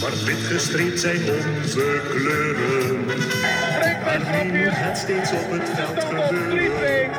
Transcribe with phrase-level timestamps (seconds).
[0.00, 1.20] Maar wit gestreept zijn
[1.56, 3.04] onze kleuren.
[4.04, 7.10] Maar nu het steeds op het veld gebeuren.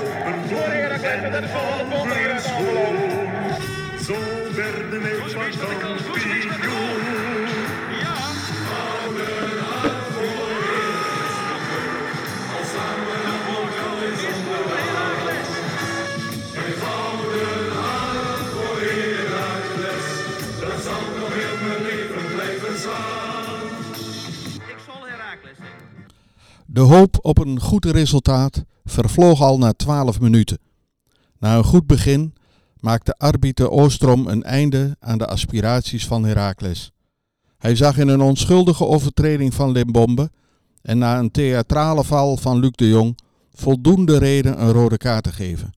[0.00, 2.96] Op een blond en gouden schoon.
[4.06, 4.14] Zo
[4.54, 5.18] werden wij
[5.58, 6.73] van kampioen.
[26.74, 30.58] De hoop op een goed resultaat vervloog al na 12 minuten.
[31.38, 32.34] Na een goed begin
[32.80, 36.92] maakte arbiter Oostrom een einde aan de aspiraties van Heracles.
[37.58, 40.30] Hij zag in een onschuldige overtreding van Limbombe
[40.82, 43.18] en na een theatrale val van Luc de Jong
[43.52, 45.74] voldoende reden een rode kaart te geven.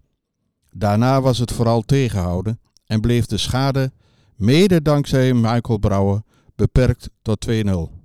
[0.71, 3.91] Daarna was het vooral tegenhouden en bleef de schade,
[4.35, 6.21] mede dankzij Michael Brouwer,
[6.55, 7.96] beperkt tot 2-0.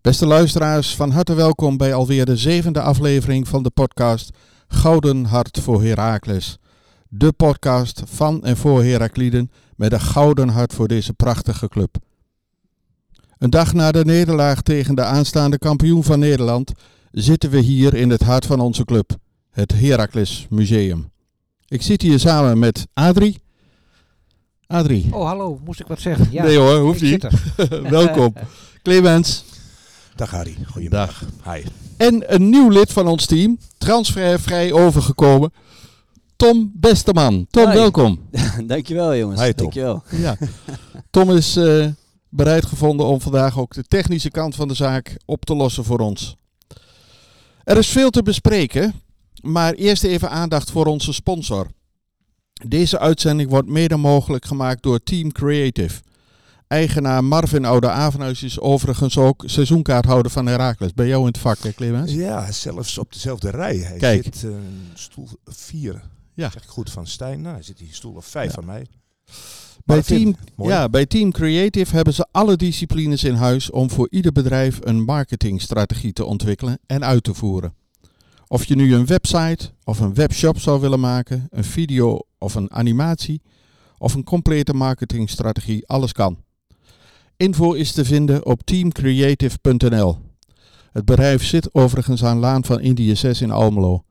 [0.00, 4.30] Beste luisteraars, van harte welkom bij alweer de zevende aflevering van de podcast
[4.68, 6.58] Gouden Hart voor Heracles.
[7.08, 11.96] De podcast van en voor Herakliden met een gouden hart voor deze prachtige club.
[13.38, 16.72] Een dag na de nederlaag tegen de aanstaande kampioen van Nederland
[17.10, 19.16] zitten we hier in het hart van onze club,
[19.50, 21.10] het Heracles Museum.
[21.68, 23.40] Ik zit hier samen met Adrie.
[24.66, 25.08] Adrie.
[25.10, 26.28] Oh, hallo, moest ik wat zeggen?
[26.30, 27.26] Ja, nee hoor, hoeft niet.
[27.98, 28.32] welkom.
[28.82, 29.44] Clemens.
[30.18, 31.24] Dag Harry, goedemiddag.
[31.44, 31.62] Hi.
[31.96, 35.52] En een nieuw lid van ons team, transfervrij overgekomen.
[36.36, 37.46] Tom Besteman.
[37.50, 37.76] Tom, Hoi.
[37.76, 38.28] welkom.
[38.66, 39.40] Dankjewel jongens.
[39.40, 39.56] Hi, Tom.
[39.56, 40.02] Dankjewel.
[40.10, 40.36] Ja.
[41.10, 41.86] Tom is eh,
[42.28, 45.98] bereid gevonden om vandaag ook de technische kant van de zaak op te lossen voor
[45.98, 46.36] ons.
[47.64, 48.94] Er is veel te bespreken,
[49.42, 51.66] maar eerst even aandacht voor onze sponsor.
[52.66, 56.00] Deze uitzending wordt mede mogelijk gemaakt door Team Creative.
[56.68, 60.94] Eigenaar Marvin Oude Avenhuis is overigens ook seizoenkaarthouder van Heracles.
[60.94, 62.12] Bij jou in het vak, hè, Clemens?
[62.12, 63.76] Ja, zelfs op dezelfde rij.
[63.76, 64.24] Hij Kijk.
[64.24, 64.50] zit eh,
[64.94, 66.02] stoel 4.
[66.34, 66.50] Ja.
[66.50, 67.40] Zeg ik goed van Stijn.
[67.40, 68.52] Nou, hij zit hier stoel of 5 Ja.
[68.54, 68.86] van mij.
[69.84, 70.70] Bij team, mooi.
[70.70, 75.02] ja, bij Team Creative hebben ze alle disciplines in huis om voor ieder bedrijf een
[75.04, 77.74] marketingstrategie te ontwikkelen en uit te voeren.
[78.46, 82.72] Of je nu een website of een webshop zou willen maken, een video of een
[82.72, 83.42] animatie
[83.98, 86.38] of een complete marketingstrategie, alles kan.
[87.38, 90.18] Info is te vinden op teamcreative.nl.
[90.92, 94.04] Het bedrijf zit overigens aan Laan van Indië 6 in Almelo.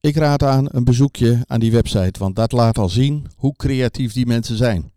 [0.00, 4.12] Ik raad aan een bezoekje aan die website, want dat laat al zien hoe creatief
[4.12, 4.92] die mensen zijn.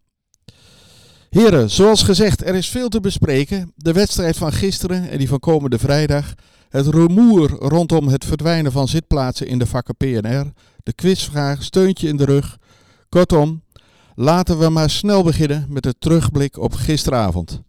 [1.29, 3.71] Heren, zoals gezegd, er is veel te bespreken.
[3.75, 6.33] De wedstrijd van gisteren en die van komende vrijdag.
[6.69, 10.51] Het rumoer rondom het verdwijnen van zitplaatsen in de vakken PNR.
[10.83, 12.57] De quizvraag, steuntje in de rug.
[13.09, 13.61] Kortom,
[14.19, 17.61] laten we maar snel beginnen met de terugblik op gisteravond.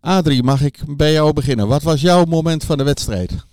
[0.00, 1.68] Adrie, mag ik bij jou beginnen?
[1.68, 3.46] Wat was jouw moment van de wedstrijd?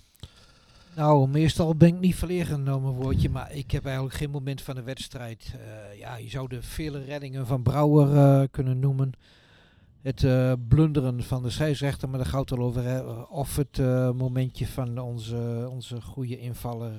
[0.96, 4.62] Nou, meestal ben ik niet verlegen om een woordje, maar ik heb eigenlijk geen moment
[4.62, 5.54] van de wedstrijd.
[5.54, 9.12] Eh, ja, je zou de vele reddingen van Brouwer eh, kunnen noemen.
[10.02, 13.26] Het eh, blunderen van de scheidsrechter, maar daar gaat het al over.
[13.28, 13.78] Of het
[14.16, 16.92] momentje van onze, onze goede invaller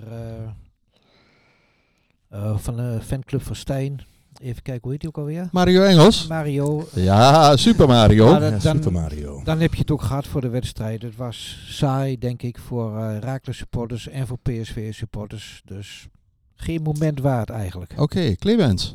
[2.55, 4.05] van de fanclub van Stijn.
[4.39, 5.50] Even kijken, hoe heet die ook alweer?
[5.51, 6.27] Mario Engels?
[6.27, 6.88] Mario.
[6.94, 8.29] Ja, Super Mario.
[8.29, 9.41] Ja, dat- dan, Super Mario.
[9.44, 11.01] Dan heb je het ook gehad voor de wedstrijd.
[11.01, 15.61] Het was saai, denk ik, voor eh Raakles supporters en voor PSV supporters.
[15.66, 16.07] Dus
[16.55, 17.94] geen moment waard eigenlijk.
[17.97, 18.94] Oké, Clemens.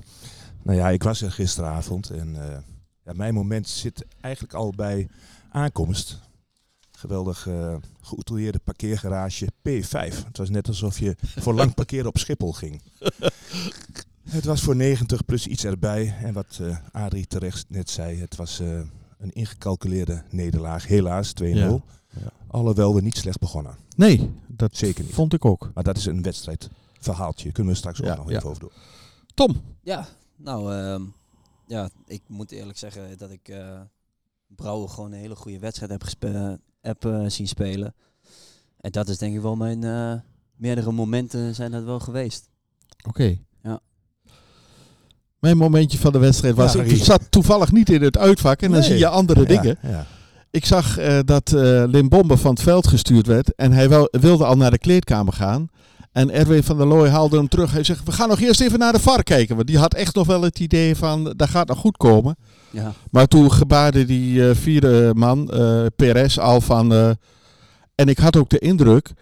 [0.63, 2.11] Nou ja, ik was er gisteravond.
[2.11, 2.59] En eh,
[3.05, 5.09] ja, mijn moment zit eigenlijk al bij
[5.51, 6.19] aankomst.
[6.93, 7.49] Geweldig
[8.01, 10.25] geoutilleerde parkeergarage P5.
[10.27, 12.83] Het was net alsof je voor lang parkeren op Schiphol ging.
[14.29, 16.15] Het was voor 90 plus iets erbij.
[16.23, 18.79] En wat eh Adrie terecht net zei, het was eh,
[19.19, 20.87] een ingecalculeerde nederlaag.
[20.87, 21.45] Helaas 2-0.
[21.45, 21.67] Ja.
[22.09, 22.31] Ja.
[22.47, 23.77] Alhoewel we niet slecht begonnen.
[23.97, 25.13] Nee, dat Zeker niet.
[25.13, 25.71] vond ik ook.
[25.75, 27.53] Maar dat is een wedstrijdverhaaltje.
[27.53, 28.37] Kunnen we straks ook Ja, nog ja.
[28.37, 28.71] even over doen.
[29.35, 29.63] Tom.
[29.83, 31.03] Ja, nou ehm,
[31.67, 33.81] ja, ik moet eerlijk zeggen dat ik eh
[34.47, 37.95] Brouwer gewoon een hele goede wedstrijd heb, gespe- heb eh, zien spelen.
[38.81, 40.15] En dat is denk ik wel mijn eh,
[40.57, 42.49] meerdere momenten zijn dat wel geweest.
[43.09, 43.39] Oké.
[45.45, 48.71] Mijn momentje van de wedstrijd was, Ja, ik zat toevallig niet in het uitvak en
[48.71, 49.79] dan zie je andere dingen.
[49.83, 50.07] Ja.
[50.51, 54.45] Ik zag eh, dat eh Limbombe van het veld gestuurd werd en hij wel, wilde
[54.45, 55.69] al naar de kleedkamer gaan.
[56.13, 57.73] En Erwin van der Looy haalde hem terug.
[57.73, 59.57] Hij zegt, we gaan nog eerst even naar de VAR kijken.
[59.57, 62.37] Want die had echt nog wel het idee van, dat gaat nog goed komen.
[62.71, 66.93] Ja, Maar toen gebaarde die eh, vierde man, eh Perez, al van...
[67.95, 69.13] en ik had ook de indruk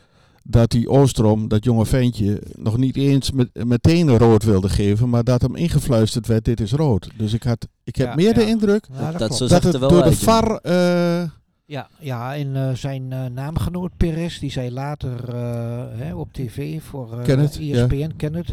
[0.42, 5.24] dat die Oostrom, dat jonge ventje, nog niet eens met, meteen rood wilde geven, maar
[5.24, 7.08] dat hem ingefluisterd werd, dit is rood.
[7.16, 9.88] Dus ik, had, ik heb Ja, meer de indruk Ja, dat, dat dat het wel
[9.88, 10.12] door de.
[10.16, 10.56] VAR...
[10.56, 11.22] eh,
[11.64, 15.34] Ja, ja en eh, zijn eh, naamgenoot Perez, die zei later
[15.96, 17.76] hè, op tv voor eh Kenneth, ja.
[17.76, 18.52] ESPN, Kenneth,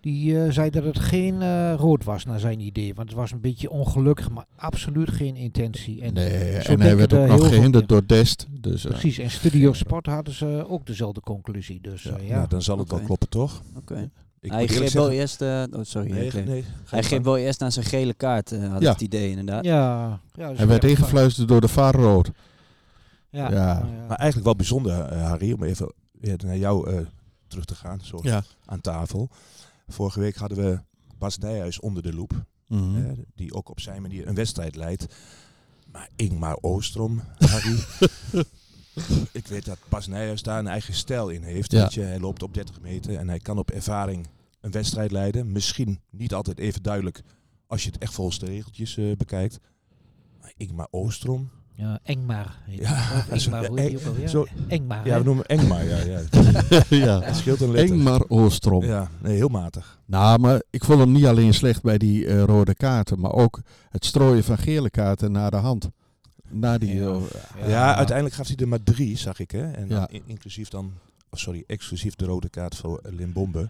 [0.00, 2.94] die eh, zei dat het geen eh, rood was naar zijn idee.
[2.94, 6.02] Want het was een beetje ongelukkig, maar absoluut geen intentie.
[6.02, 8.46] En, nee, en hij werd er ook nog gehinderd door Dest.
[8.60, 11.80] Dus, eh, Precies, en Studio Sport hadden ze ook dezelfde conclusie.
[11.80, 13.62] Dus Ja, ja, nou, dan zal het wel kloppen, toch?
[13.76, 14.10] Oké.
[14.40, 15.42] Ik Hij greep wel eerst...
[15.42, 16.10] eh, oh, sorry.
[16.12, 16.30] Nee,
[16.84, 17.24] hij gang.
[17.24, 18.90] wel eerst naar zijn gele kaart, had Ja.
[18.92, 19.64] het idee inderdaad.
[19.64, 22.30] ja, ja, dus hij werd ingefluisterd door de VAR rood.
[23.30, 23.56] Ja, Ja.
[23.56, 23.86] ja.
[24.08, 25.92] Maar eigenlijk wel bijzonder, Harry, om even
[26.44, 26.98] naar jou eh,
[27.48, 28.42] terug te gaan, zo Ja.
[28.66, 29.28] aan tafel.
[29.92, 30.80] Vorige week hadden we
[31.18, 32.94] Bas Nijhuis onder de loep, Mhm.
[32.94, 35.14] hè, die ook op zijn manier een wedstrijd leidt.
[35.92, 37.78] Maar Ingmar Oostrom, Harry,
[39.32, 41.72] ik weet dat Bas Nijhuis daar een eigen stijl in heeft.
[41.72, 41.82] Ja.
[41.82, 44.26] Weet je, hij loopt op 30 meter en hij kan op ervaring
[44.60, 45.52] een wedstrijd leiden.
[45.52, 47.22] Misschien niet altijd even duidelijk
[47.66, 49.58] als je het echt volgens de regeltjes eh, bekijkt.
[50.40, 51.50] Maar Ingmar Oostrom,
[51.80, 52.56] Ja, Engmar.
[52.64, 54.28] heet Ja, Engmar, hoe heet die ook alweer?
[54.28, 55.96] zo- Engmar, ja, we noemen hem Engmar, ja.
[55.96, 56.20] ja.
[57.06, 57.20] ja.
[57.20, 57.94] Het scheelt een letter.
[57.94, 58.84] Engmar Oostrom.
[58.84, 59.98] Ja, nee, heel matig.
[60.06, 63.60] Nou, maar ik vond hem niet alleen slecht bij die eh, rode kaarten, maar ook
[63.90, 65.88] het strooien van gele kaarten naar de hand.
[66.48, 67.16] Na die, Ja.
[67.60, 69.50] eh, Ja, uiteindelijk gaf hij er maar drie, zag ik.
[69.50, 69.70] Hè?
[69.70, 69.94] En Ja.
[69.98, 70.84] dan in- inclusief dan,
[71.30, 73.68] oh, sorry, exclusief de rode kaart voor Limbombe.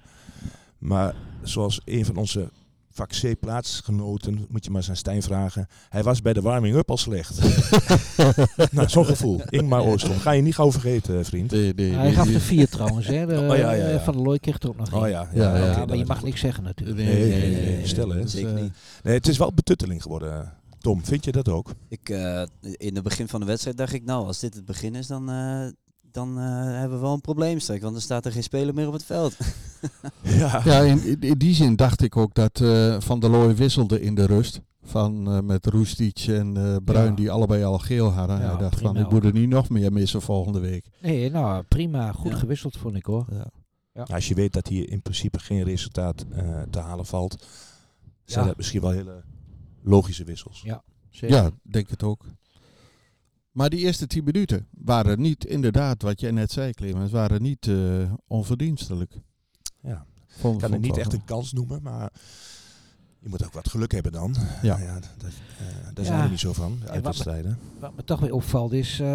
[0.79, 2.49] Maar zoals een van onze
[2.93, 5.69] vak C plaatsgenoten, moet je maar zijn Stijn vragen.
[5.89, 7.39] Hij was bij de warming-up al slecht.
[8.73, 9.41] nou, zo'n gevoel.
[9.49, 10.19] Ingmar Oostrom.
[10.19, 11.51] Ga je niet gauw vergeten, vriend.
[11.51, 13.07] nee, nee, Hij nee, gaf er vier trouwens.
[13.07, 13.27] Hè.
[13.27, 13.89] De, Oh, ja, ja, ja.
[13.89, 16.41] eh, Van der Looy kreeg er ook nog Oh ja, Ja, maar je mag niks
[16.41, 16.99] zeggen natuurlijk.
[16.99, 18.21] Nee, Nee, nee, nee, nee, nee, stel, hè.
[18.21, 18.73] Dus, Zeker eh, niet.
[19.03, 20.53] Nee, het is wel betutteling geworden.
[20.79, 21.75] Tom, vind je dat ook?
[21.89, 24.95] Ik, eh, in het begin van de wedstrijd dacht ik, nou, als dit het begin
[24.95, 25.67] is, dan, eh,
[26.13, 27.81] dan eh, hebben we wel een probleem straks.
[27.81, 29.37] Want dan staat er geen speler meer op het veld.
[30.23, 30.61] Ja.
[30.65, 34.01] Ja, in, in- in die zin dacht ik ook dat eh, Van der Looy wisselde
[34.01, 34.61] in de rust.
[34.83, 37.15] Van, eh, met Roestic en eh, Bruin, Ja.
[37.15, 38.41] die allebei al geel hadden.
[38.41, 40.87] Ja, Hij dacht van, ik moet er niet nog meer missen volgende week.
[41.01, 42.13] Nee, nou prima.
[42.13, 42.37] Goed Ja.
[42.39, 43.27] gewisseld vond ik hoor.
[43.31, 43.47] Ja.
[43.95, 44.03] Ja.
[44.03, 47.47] Als je weet dat hier in principe geen resultaat eh, te halen valt,
[48.25, 48.47] zijn Ja.
[48.47, 49.23] dat misschien wel hele
[49.83, 50.61] logische wissels.
[50.65, 50.83] Ja.
[51.11, 51.37] Zeker.
[51.37, 52.25] ja, denk het ook.
[53.51, 57.67] Maar die eerste tien minuten waren niet, inderdaad, wat jij net zei, Clemens, waren niet
[57.67, 59.13] eh, onverdienstelijk.
[59.81, 60.05] Ja.
[60.27, 62.13] Vond, Ik kan het niet echt een kans noemen, maar
[63.19, 64.35] je moet ook wat geluk hebben dan.
[64.63, 64.77] Ja.
[64.77, 65.11] Nou ja, dat,
[65.59, 66.11] eh, daar Ja.
[66.11, 67.59] zijn we niet zo van, de wat- uitwedstrijden.
[67.79, 69.07] Wat me toch weer opvalt is eh,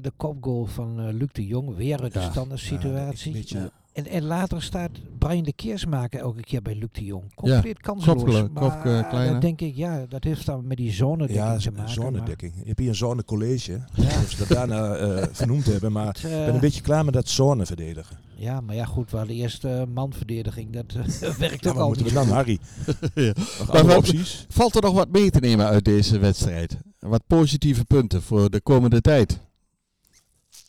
[0.00, 1.76] de kopgoal van Luc de Jong.
[1.76, 2.30] Weer uit de Ja.
[2.30, 3.26] standaard Ja, situatie.
[3.32, 3.70] een beetje- Ja.
[3.94, 7.34] En, en later staat Brian de Keersmaker elke keer bij Luc de Jong.
[7.34, 8.16] Compleet kansloos.
[8.22, 8.84] kopkle- maar
[9.24, 11.92] eh, dan denk ik, ja, dat heeft dan met die zone Ja, te maken.
[11.92, 12.52] zonedekking.
[12.56, 13.72] Je hebt hier een zonecollege.
[13.94, 14.04] Ja.
[14.04, 17.04] Of ze dat daarna eh, vernoemd hebben, maar maar, ik eh, ben een beetje klaar
[17.04, 18.16] met dat zone verdedigen.
[18.36, 22.06] Ja, maar ja goed, waar de eerste manverdediging, dat eh, werkt Ja, ook al moeten
[22.06, 22.58] we dan, Harry?
[23.14, 23.32] Ja.
[23.72, 24.46] Maar opties?
[24.48, 26.78] Valt er nog wat mee te nemen uit deze wedstrijd?
[26.98, 29.40] Wat positieve punten voor de komende tijd?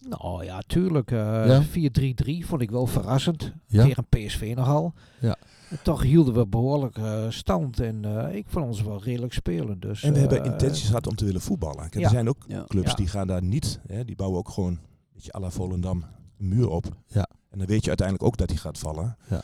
[0.10, 1.12] Nou ja, tuurlijk.
[1.12, 1.18] eh,
[1.48, 1.64] Ja?
[1.64, 3.52] 4-3-3 vond ik wel verrassend.
[3.68, 3.84] Ja?
[3.84, 4.94] Tegen PSV nogal.
[5.20, 5.36] Ja.
[5.84, 7.80] Toch hielden we behoorlijk eh, stand.
[7.80, 9.80] En eh, ik vond ons wel redelijk spelen.
[9.80, 11.78] Dus, En we hebben eh, intenties gehad om te willen voetballen.
[11.90, 12.02] Kijk, ja.
[12.02, 12.64] Er zijn ook Ja.
[12.68, 12.96] clubs Ja.
[12.96, 13.80] die gaan daar niet.
[13.88, 14.80] Hè, die bouwen ook gewoon een
[15.14, 16.04] beetje à la Volendam
[16.40, 16.86] een muur op.
[17.08, 17.28] Ja.
[17.50, 19.18] En dan weet je uiteindelijk ook dat die gaat vallen.
[19.30, 19.42] Ja.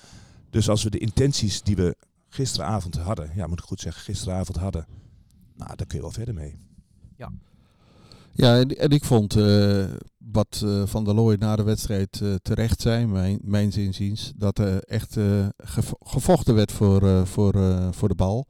[0.50, 1.96] Dus als we de intenties die we
[2.30, 4.86] gisteravond hadden, ja moet ik goed zeggen, gisteravond hadden,
[5.56, 6.58] nou daar kun je wel verder mee.
[8.34, 9.84] Ja, en, en ik vond eh,
[10.32, 14.58] wat eh, Van der Looy na de wedstrijd eh, terecht zei, mijn, mijn zinziens, dat
[14.60, 18.48] er echt eh, gevo- gevochten werd voor, eh, voor, eh, voor de bal.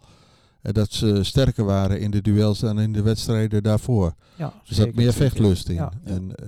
[0.62, 4.14] En dat ze sterker waren in de duels dan in de wedstrijden daarvoor.
[4.36, 5.28] ja, Er zat zeker, meer zeker.
[5.30, 5.76] vechtlust in.
[5.76, 6.12] Ja, ja.
[6.12, 6.48] En, eh,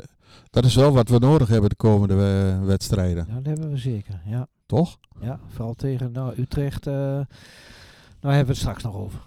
[0.50, 2.16] dat is wel wat we nodig hebben de komende
[2.66, 4.22] wedstrijden, ja, dat hebben we zeker.
[4.26, 4.98] Ja, toch?
[5.22, 6.88] ja vooral tegen nou, Utrecht.
[6.88, 9.20] eh nou hebben we het straks nog over.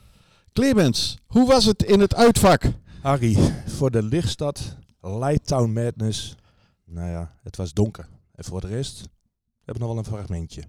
[0.53, 2.63] Clemens, hoe was het in het uitvak?
[3.03, 3.37] Harry,
[3.67, 6.37] voor de lichtstad, Lighttown Madness,
[6.85, 8.09] nou ja, het was donker.
[8.35, 9.09] En voor de rest
[9.65, 10.63] hebben we nog wel een fragmentje.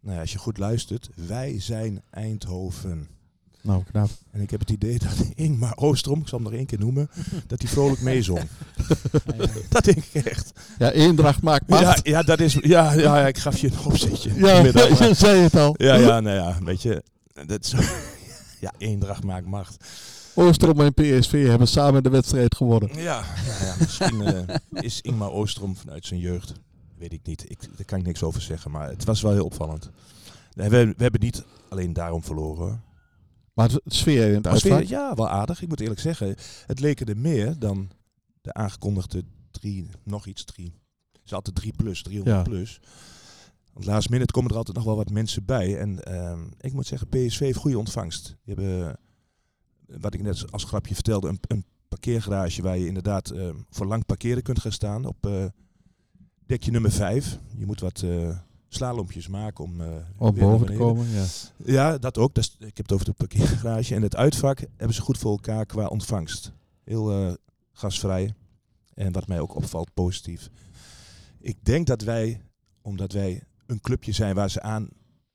[0.00, 3.08] Nou ja, als je goed luistert, wij zijn Eindhoven.
[3.66, 4.08] Nou, knap.
[4.30, 7.10] En ik heb het idee dat Ingmar Oostrom, ik zal hem nog één keer noemen,
[7.46, 8.40] dat hij vrolijk meezong.
[9.68, 10.52] dat denk ik echt.
[10.78, 12.06] Ja, eendracht maakt Ja, macht.
[12.06, 14.34] ja, dat is, ja, ja, ja, ik gaf je een opzetje.
[14.34, 15.74] Ja, je zei het al.
[15.78, 17.02] ja, ja, nou ja, weet je,
[17.46, 17.74] dat is,
[18.60, 19.76] ja, eendracht maakt macht.
[20.34, 22.90] Oostrom en PSV hebben samen de wedstrijd gewonnen.
[22.98, 26.52] Ja, nou ja misschien eh, is Ingmar Oostrom vanuit zijn jeugd.
[26.98, 27.44] Weet ik niet.
[27.50, 28.70] Ik, daar kan ik niks over zeggen.
[28.70, 29.90] Maar het was wel heel opvallend.
[30.54, 32.82] We, we hebben niet alleen daarom verloren.
[33.56, 35.62] Maar het sfeer in het sfeer, ja, wel aardig.
[35.62, 36.34] Ik moet eerlijk zeggen.
[36.66, 37.90] Het leken er meer dan
[38.40, 40.74] de aangekondigde drie, nog iets drie.
[41.12, 42.42] Het is altijd 3 plus, 300 Ja.
[42.42, 42.80] plus.
[43.72, 45.78] Want last minute komen er altijd nog wel wat mensen bij.
[45.78, 48.36] En ehm, ik moet zeggen, PSV heeft goede ontvangst.
[48.44, 53.30] Die hebben, eh, wat ik net als grapje vertelde, een, een parkeergarage waar je inderdaad
[53.30, 55.04] eh, voor lang parkeren kunt gaan staan.
[55.04, 55.44] Op eh,
[56.46, 57.38] dekje nummer 5.
[57.56, 59.86] Je moet wat eh slalompjes maken om, eh,
[60.18, 61.24] naar boven te komen, ja.
[61.64, 62.34] Ja, dat ook.
[62.34, 63.94] Dat is, ik heb het over de parkeergarage.
[63.94, 66.52] En het uitvak hebben ze goed voor elkaar qua ontvangst.
[66.84, 67.32] Heel eh,
[67.72, 68.34] gasvrij.
[68.94, 70.50] En wat mij ook opvalt, positief.
[71.38, 72.40] Ik denk dat wij,
[72.82, 74.88] omdat wij een clubje zijn waar ze aan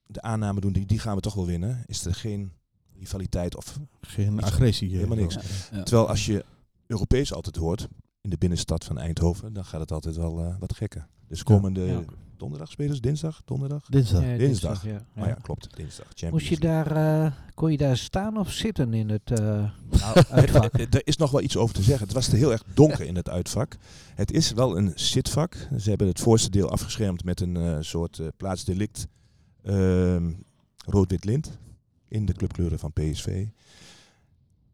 [0.06, 2.52] de aanname doen, die, die gaan we toch wel winnen, is er geen
[3.00, 4.90] rivaliteit of Geen agressie.
[4.96, 5.38] helemaal niks.
[5.72, 5.84] Ja.
[5.84, 6.46] Terwijl als je
[6.88, 7.88] Europees altijd hoort,
[8.22, 11.08] in de binnenstad van Eindhoven, dan gaat het altijd wel eh, wat gekker.
[11.28, 12.04] Dus komende Ja.
[12.42, 13.86] Donderdag spelen ze, dinsdag, donderdag?
[13.90, 14.22] Dinsdag.
[14.24, 14.86] Ja, Dinsdag.
[14.86, 15.06] ja.
[15.18, 16.06] Oh ja, klopt, dinsdag.
[16.06, 16.94] Champions Moest je League.
[16.94, 19.38] daar, eh, kon je daar staan of zitten in het eh,
[19.90, 20.74] Nou, uitvak?
[20.74, 22.06] er- er is nog wel iets over te zeggen.
[22.06, 23.78] Het was er heel erg donker in het uitvak.
[24.16, 25.68] Het is wel een zitvak.
[25.80, 29.08] Ze hebben het voorste deel afgeschermd met een eh, soort eh, plaatsdelict
[29.64, 30.32] ehm,
[30.86, 31.58] rood-wit lint
[32.08, 33.46] in de clubkleuren van PSV.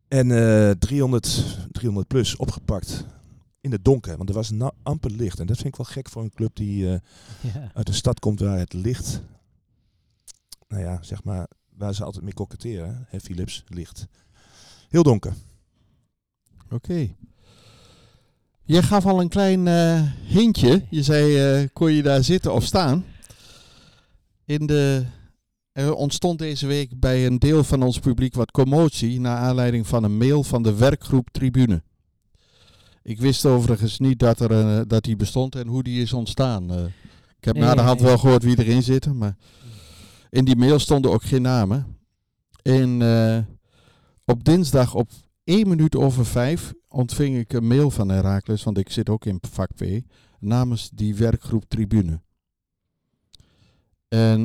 [0.07, 3.05] En eh 300, 300 plus opgepakt
[3.67, 5.39] in het donker, want er was na- amper licht.
[5.39, 6.99] En dat vind ik wel gek voor een club die eh,
[7.53, 7.71] ja.
[7.73, 9.21] uit een stad komt waar het licht,
[10.67, 14.07] nou ja, zeg maar, waar ze altijd mee koketteren, hè, Philips, licht.
[14.89, 15.33] Heel donker.
[16.69, 17.15] Oké.
[18.63, 20.83] Je gaf al een klein eh, hintje.
[20.89, 23.05] Je zei, eh, kon je daar zitten of staan?
[24.45, 25.05] In de,
[25.71, 29.19] er ontstond deze week bij een deel van ons publiek wat commotie...
[29.19, 31.81] naar aanleiding van een mail van de werkgroep Tribune.
[33.07, 36.71] Ik wist overigens niet dat, er, eh, dat die bestond en hoe die is ontstaan.
[36.71, 36.83] Eh,
[37.37, 38.07] ik heb Nee, na de hand nee.
[38.07, 39.35] wel gehoord wie erin zitten, maar...
[40.29, 41.97] In die mail stonden ook geen namen.
[42.61, 43.37] En eh,
[44.25, 45.09] op dinsdag op
[45.43, 49.39] 1 minuut over 5 ontving ik een mail van Herakles, want ik zit ook in
[49.51, 49.83] vak P,
[50.39, 52.21] namens die werkgroep Tribune.
[54.07, 54.41] En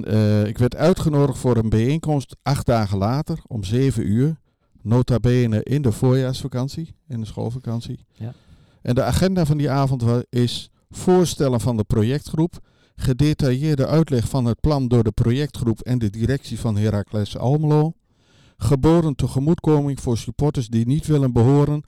[0.47, 4.41] ik werd uitgenodigd voor een bijeenkomst acht dagen later om 7 uur.
[4.83, 8.05] Nota bene in de voorjaarsvakantie, in de schoolvakantie.
[8.13, 8.33] Ja.
[8.83, 12.59] En de agenda van die avond is voorstellen van de projectgroep,
[12.97, 17.93] gedetailleerde uitleg van het plan door de projectgroep en de directie van Heracles Almelo,
[18.57, 21.83] geboren tegemoetkoming voor supporters die niet willen behoren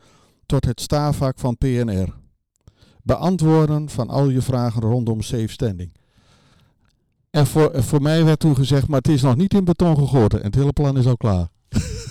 [0.46, 2.14] tot het staafvak van PNR.
[3.02, 5.92] Beantwoorden van al je vragen rondom safe standing.
[7.30, 10.38] En voor, voor mij werd toen gezegd, maar het is nog niet in beton gegoten
[10.38, 11.48] en het hele plan is al klaar.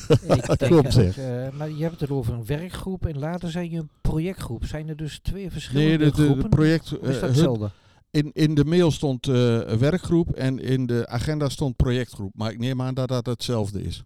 [0.09, 0.17] Ik
[0.57, 1.17] denk Klopt, zeg.
[1.17, 4.65] eh, maar je hebt het over een werkgroep en later zei je een projectgroep.
[4.65, 6.49] Zijn er dus twee verschillende Nee, de, de, de groepen?
[6.49, 7.69] project, eh, is dat hun- hetzelfde?
[8.11, 12.31] in, in de mail stond eh, werkgroep en in de agenda stond projectgroep.
[12.35, 14.03] Maar ik neem aan dat dat hetzelfde is.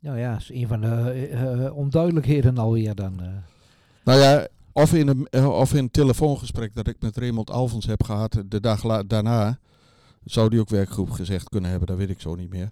[0.00, 3.20] Nou ja, is een van de eh, eh, onduidelijkheden alweer dan.
[3.20, 3.26] eh.
[4.04, 7.86] Nou ja, of in, een, eh, of in een telefoongesprek dat ik met Raymond Alfons
[7.86, 9.58] heb gehad, de dag daarna,
[10.24, 12.68] zou die ook werkgroep gezegd kunnen hebben, dat weet ik zo niet meer.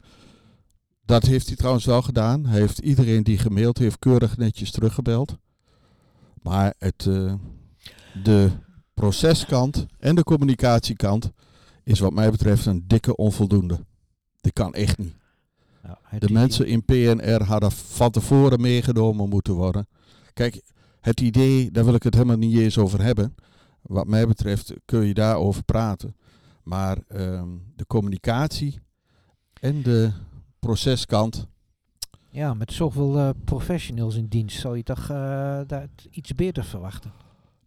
[1.06, 2.46] Dat heeft hij trouwens wel gedaan.
[2.46, 5.36] Hij heeft iedereen die gemaild heeft keurig netjes teruggebeld.
[6.42, 7.34] Maar het, eh,
[8.22, 8.50] de
[8.94, 11.30] proceskant en de communicatiekant
[11.82, 13.84] is wat mij betreft een dikke onvoldoende.
[14.40, 15.14] Die kan echt niet.
[15.82, 19.88] Nou, De mensen in PNR hadden van tevoren meegenomen moeten worden.
[20.32, 20.62] Kijk,
[21.00, 23.34] het idee, daar wil ik het helemaal niet eens over hebben.
[23.82, 26.16] Wat mij betreft kun je daarover praten.
[26.62, 28.78] Maar ehm, de communicatie
[29.60, 30.12] en de
[30.66, 31.46] proceskant.
[32.30, 37.12] Ja, met zoveel eh, professionals in dienst zou je toch eh, dat iets beter verwachten.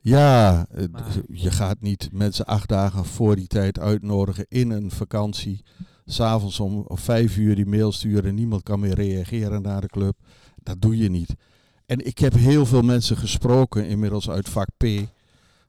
[0.01, 4.91] Ja, eh, Maar- je gaat niet mensen acht dagen voor die tijd uitnodigen in een
[4.91, 5.63] vakantie.
[6.05, 9.87] S'avonds om om vijf uur die mail sturen en niemand kan meer reageren naar de
[9.87, 10.17] club.
[10.63, 11.35] Dat doe je niet.
[11.85, 14.83] En ik heb heel veel mensen gesproken inmiddels uit vak P.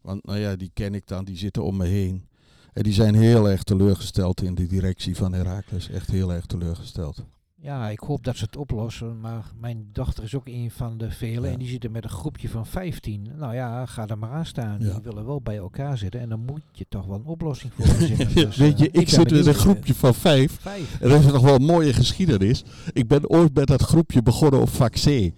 [0.02, 2.24] Want nou ja, die ken ik dan, die zitten om me heen.
[2.72, 5.90] En die zijn heel erg teleurgesteld in de directie van Herakles.
[5.90, 7.24] Echt heel erg teleurgesteld.
[7.62, 9.20] Ja, ik hoop dat ze het oplossen.
[9.20, 11.42] Maar mijn dochter is ook een van de velen.
[11.42, 11.50] Ja.
[11.50, 13.28] En die zitten met een groepje van 15.
[13.38, 14.76] Nou ja, ga er maar aan staan.
[14.80, 14.92] Ja.
[14.92, 16.20] Die willen wel bij elkaar zitten.
[16.20, 18.34] En dan moet je toch wel een oplossing voor verzinnen.
[18.34, 20.60] Dus, Weet je, eh, ik zit in een groepje van vijf.
[20.60, 21.00] Vijf.
[21.00, 22.64] Er is nog wel een mooie geschiedenis.
[22.92, 25.32] Ik ben ooit met dat groepje begonnen op vak C.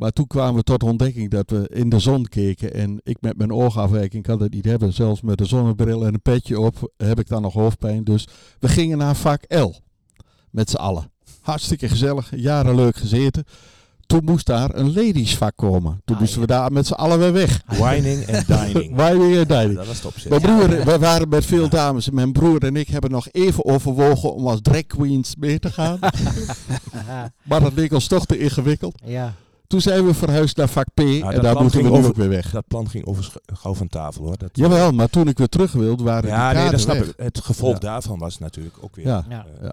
[0.00, 2.74] Maar toen kwamen we tot ontdekking dat we in de zon keken.
[2.74, 4.92] En ik met mijn oogafwijking kan het niet hebben.
[4.92, 8.04] Zelfs met een zonnebril en een petje op heb ik dan nog hoofdpijn.
[8.04, 8.26] Dus
[8.58, 9.72] we gingen naar vak L.
[10.50, 11.10] Met z'n allen.
[11.40, 12.30] Hartstikke gezellig.
[12.36, 13.44] Jaren leuk gezeten.
[14.06, 16.00] toen moest daar een ladiesvak komen.
[16.04, 16.46] Toen Ah, moesten ja.
[16.46, 17.62] we daar met z'n allen weer weg.
[17.66, 18.94] Wining en dining.
[19.02, 19.74] Wij weer dining.
[19.76, 20.30] dat was opzet.
[20.30, 22.08] Mijn broer, we waren met veel dames.
[22.08, 25.70] En mijn broer en ik hebben nog even overwogen om als drag queens mee te
[25.72, 25.98] gaan.
[27.48, 29.00] maar dat leek ons toch te ingewikkeld.
[29.04, 29.34] ja.
[29.70, 30.96] Toen zijn we verhuisd naar vak P.
[30.96, 32.50] dat en daar moeten we over- ook weer weg.
[32.50, 34.38] Dat plan ging over gauw van tafel hoor.
[34.38, 36.96] Dat, Jawel, maar toen ik weer terug wilde, waren Ja, die nee, kaarten dat snap
[36.96, 37.08] weg.
[37.08, 37.14] ik.
[37.34, 37.78] Het gevolg Ja.
[37.78, 39.06] daarvan was natuurlijk ook weer.
[39.06, 39.24] Ja.
[39.28, 39.46] Ja.
[39.60, 39.68] eh,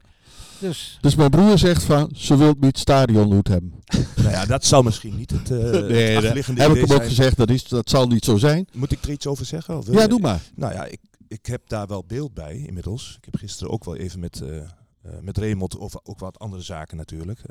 [0.60, 3.74] Dus, Dus mijn broer zegt van, ze wil niet stadionloot hebben.
[4.16, 7.02] nou ja, dat zal misschien niet het, eh nee, het heb ik hem ook zijn.
[7.02, 8.68] gezegd, dat, is, dat zal niet zo zijn.
[8.74, 9.78] Moet ik er iets over zeggen?
[9.78, 10.42] Of Ja, je- doe maar.
[10.56, 13.16] Nou ja, ik, ik heb daar wel beeld bij inmiddels.
[13.18, 16.62] Ik heb gisteren ook wel even met, eh eh, met Raymond over ook wat andere
[16.62, 17.42] zaken natuurlijk.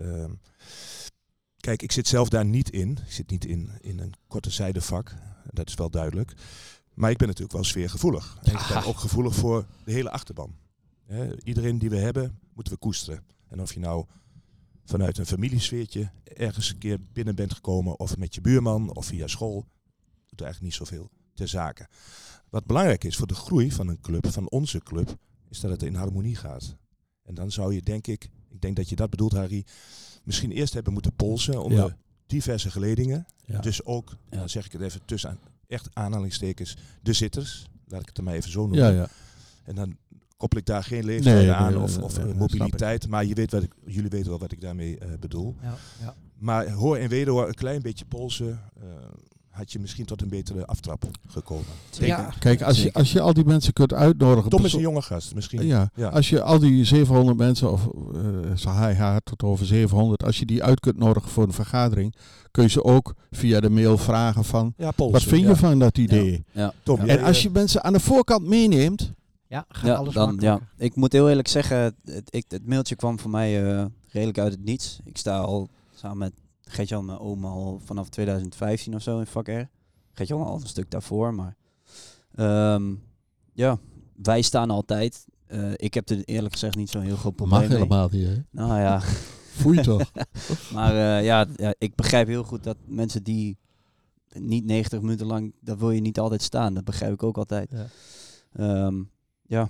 [1.66, 2.90] Kijk, ik zit zelf daar niet in.
[2.90, 5.14] Ik zit niet in, in een korte zijdevak.
[5.50, 6.32] Dat is wel duidelijk.
[6.94, 8.38] Maar ik ben natuurlijk wel sfeergevoelig.
[8.42, 10.54] En ik ben ook gevoelig voor de hele achterban.
[11.44, 13.24] Iedereen die we hebben, moeten we koesteren.
[13.48, 14.06] En of je nou
[14.84, 19.26] vanuit een familiesfeertje ergens een keer binnen bent gekomen, of met je buurman, of via
[19.26, 19.66] school,
[20.26, 21.88] doet eigenlijk niet zoveel ter zake.
[22.48, 25.16] Wat belangrijk is voor de groei van een club, van onze club,
[25.48, 26.76] is dat het in harmonie gaat.
[27.22, 29.64] En dan zou je, denk ik, ik denk dat je dat bedoelt, Harry,
[30.26, 31.96] misschien eerst hebben moeten polsen onder Ja.
[32.26, 33.26] diverse geledingen.
[33.44, 33.60] Ja.
[33.60, 34.38] Dus ook, Ja.
[34.38, 37.66] dan zeg ik het even tussen aan- echt aanhalingstekens, de zitters.
[37.88, 38.78] Laat ik het er maar even zo noemen.
[38.78, 39.08] Ja, ja.
[39.64, 39.96] En dan
[40.36, 43.08] koppel ik daar geen leeftijd Nee, aan nee, of, of nee, mobiliteit.
[43.08, 45.56] Maar je weet wat ik, jullie weten wel wat ik daarmee eh, bedoel.
[45.62, 46.14] ja, ja.
[46.38, 48.86] Maar hoor en wederhoor, een klein beetje polsen, eh,
[49.56, 51.64] had je misschien tot een betere aftrap gekomen.
[51.90, 52.32] Ja.
[52.38, 54.50] Kijk, als je, als je al die mensen kunt uitnodigen...
[54.50, 55.66] Tom is een jonge gast, misschien.
[55.66, 56.08] Ja, Ja.
[56.08, 60.46] als je al die 700 mensen, of uh, hij haar tot over 700, als je
[60.46, 62.14] die uit kunt nodigen voor een vergadering,
[62.50, 65.18] kun je ze ook via de mail vragen van, Ja, polsen.
[65.20, 66.44] wat vind je van dat idee?
[66.52, 66.72] Ja.
[66.82, 69.12] Tom, En als je mensen aan de voorkant meeneemt,
[69.48, 72.96] ja, gaat Ja, alles dan, ja, ik moet heel eerlijk zeggen, het, ik, het mailtje
[72.96, 74.98] kwam voor mij eh, redelijk uit het niets.
[75.04, 76.32] Ik sta al samen met
[76.70, 79.68] Gertjan, mijn oom, al vanaf 2015 of zo in vak R.
[80.12, 81.56] Gertjan al een stuk daarvoor, maar
[82.34, 82.94] ehm,
[83.52, 83.78] ja,
[84.22, 85.26] wij staan altijd.
[85.46, 87.78] Eh, ik heb er eerlijk gezegd niet zo'n heel groot probleem mag mee.
[87.78, 88.42] helemaal niet, hè?
[88.50, 89.02] Nou ja,
[89.82, 90.10] toch?
[90.74, 93.58] maar eh, ja, ja, ik begrijp heel goed dat mensen die
[94.32, 96.74] niet 90 minuten lang, dat wil je niet altijd staan.
[96.74, 97.70] Dat begrijp ik ook altijd.
[97.70, 97.86] Ja.
[98.52, 99.02] Ehm,
[99.46, 99.68] ja.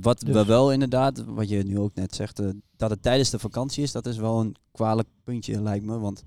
[0.00, 3.30] Wat we Dus- wel inderdaad, wat je nu ook net zegt, eh, dat het tijdens
[3.30, 5.98] de vakantie is, dat is wel een kwalijk puntje lijkt me.
[5.98, 6.24] Want,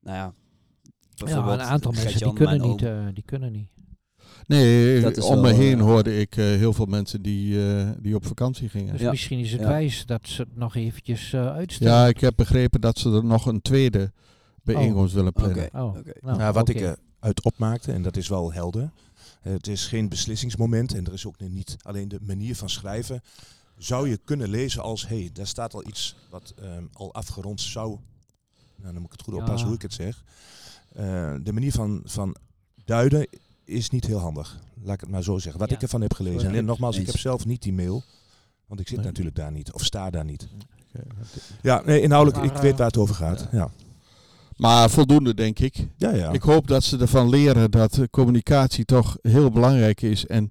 [0.00, 0.34] nou ja,
[1.14, 3.68] Ja, bijvoorbeeld een aantal mensen die kunnen, niet, eh, die kunnen niet.
[4.46, 7.88] Nee, Dat is om me heen eh, hoorde ik eh, heel veel mensen die, eh,
[8.00, 8.92] die op vakantie gingen.
[8.92, 9.10] Dus Ja.
[9.10, 9.68] misschien is het Ja.
[9.68, 11.92] wijs dat ze het nog eventjes eh uitstellen.
[11.92, 14.12] Ja, ik heb begrepen dat ze er nog een tweede
[14.62, 15.68] bijeenkomst willen plannen.
[15.74, 16.12] Oh, oké.
[16.20, 18.90] nou, nou, wat ik eruit opmaakte, en dat is wel helder.
[19.42, 23.22] Het is geen beslissingsmoment en er is ook niet alleen de manier van schrijven.
[23.78, 27.60] Zou je kunnen lezen als, hé, hey, daar staat al iets wat ehm, al afgerond
[27.60, 27.88] zou...
[28.76, 29.40] Nou, dan moet ik het goed Ja.
[29.40, 30.24] oppassen hoe ik het zeg.
[30.92, 32.36] Eh, de manier van, van
[32.84, 33.26] duiden
[33.64, 34.60] is niet heel handig.
[34.82, 35.60] Laat ik het maar zo zeggen.
[35.60, 35.76] Wat Ja.
[35.76, 36.54] ik ervan heb gelezen.
[36.54, 38.02] En nogmaals, ik heb zelf niet die mail.
[38.66, 39.06] Want ik zit Nee.
[39.06, 39.72] natuurlijk daar niet.
[39.72, 40.48] Of sta daar niet.
[41.62, 43.48] Ja, nee, inhoudelijk, ik weet eh, waar het over gaat.
[43.52, 43.70] Ja,
[44.56, 45.86] Maar voldoende, denk ik.
[45.96, 46.10] ja.
[46.14, 46.30] ja.
[46.32, 50.50] Ik hoop dat ze ervan leren dat communicatie toch heel belangrijk is en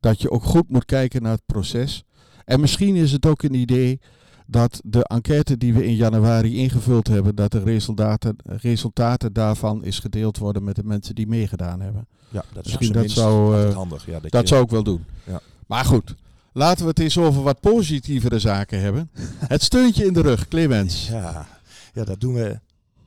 [0.00, 2.04] dat je ook goed moet kijken naar het proces.
[2.44, 4.00] En misschien is het ook een idee
[4.46, 9.98] dat de enquête die we in januari ingevuld hebben, dat de resultaten, resultaten daarvan is
[9.98, 12.06] gedeeld worden met de mensen die meegedaan hebben.
[12.28, 14.06] ja, dat is Misschien dat zou, eh, handig.
[14.06, 15.04] Ja, dat Dat je- zou ik wel doen.
[15.26, 15.40] Ja.
[15.66, 16.14] Maar goed,
[16.52, 19.10] laten we het eens over wat positievere zaken hebben.
[19.54, 21.08] Het steuntje in de rug, Clemens.
[21.08, 21.46] Ja,
[21.94, 22.60] ja, dat doen we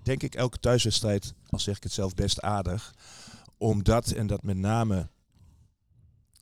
[0.06, 2.94] denk ik elke thuiswedstrijd, al zeg ik het zelf, best aardig.
[3.58, 5.10] Omdat, en dat met name,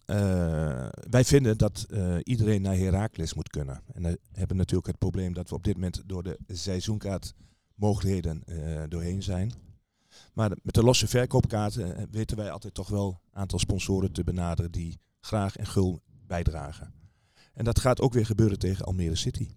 [0.06, 3.82] eh, wij vinden dat eh, iedereen naar Heracles moet kunnen.
[3.94, 8.84] En we hebben natuurlijk het probleem dat we op dit moment door de seizoenkaartmogelijkheden eh
[8.88, 9.54] doorheen zijn.
[10.34, 14.72] Maar met de losse verkoopkaarten weten wij altijd toch wel een aantal sponsoren te benaderen
[14.72, 16.94] die graag en gul bijdragen.
[17.54, 19.50] En dat gaat ook weer gebeuren tegen Almere City.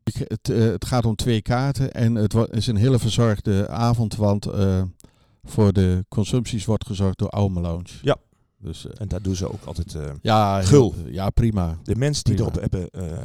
[0.05, 4.17] Ik- Het, eh, het gaat om twee kaarten en het is een hele verzorgde avond,
[4.17, 4.83] want eh,
[5.47, 7.89] voor de consumpties wordt gezorgd door Aume Lounge.
[8.03, 8.17] Ja.
[8.59, 9.95] Dus eh, En daar doen ze ook altijd...
[9.95, 10.95] eh, ja, heel- Gul.
[11.07, 11.79] ja, prima.
[11.83, 12.51] de mensen die Prima.
[12.51, 13.19] erop hebben, eh,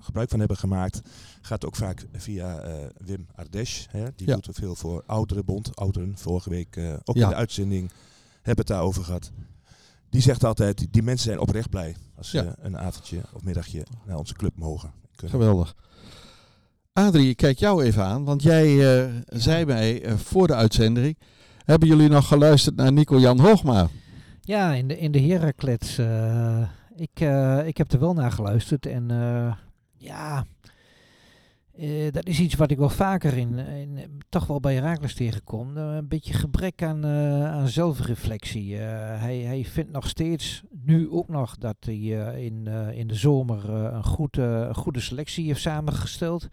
[0.00, 1.00] gebruik van hebben gemaakt,
[1.40, 2.62] gaat ook vaak via
[3.04, 3.84] Wim Ardesh.
[3.90, 4.04] Hè?
[4.16, 4.34] Die Ja.
[4.34, 5.76] doet er veel voor Ouderenbond.
[5.76, 7.22] Ouderen, vorige week ook Ja.
[7.22, 7.90] in de uitzending
[8.34, 9.30] hebben het daarover gehad.
[10.10, 14.16] Die zegt altijd, die mensen zijn oprecht blij als ze een avondje of middagje naar
[14.16, 14.92] onze club mogen.
[15.16, 15.36] kunnen.
[15.38, 15.74] Geweldig.
[16.92, 18.66] Adrie, ik kijk jou even aan, want jij
[19.26, 21.18] zei mij voor de uitzending,
[21.68, 23.88] hebben jullie nog geluisterd naar Nico-Jan Hoogma?
[24.40, 25.98] Ja, in de, in de Heraclets.
[25.98, 28.86] eh, ik, eh, ik heb er wel naar geluisterd.
[28.86, 29.52] En eh,
[29.96, 30.44] ja,
[32.10, 35.76] dat is iets wat ik wel vaker in, in toch wel bij Heracles tegenkom.
[35.76, 37.06] Een beetje gebrek aan,
[37.46, 38.76] aan zelfreflectie.
[38.76, 41.96] Hij, hij vindt nog steeds, nu ook nog, dat hij
[42.44, 46.48] in, in de zomer een, goed, eh, een goede selectie heeft samengesteld.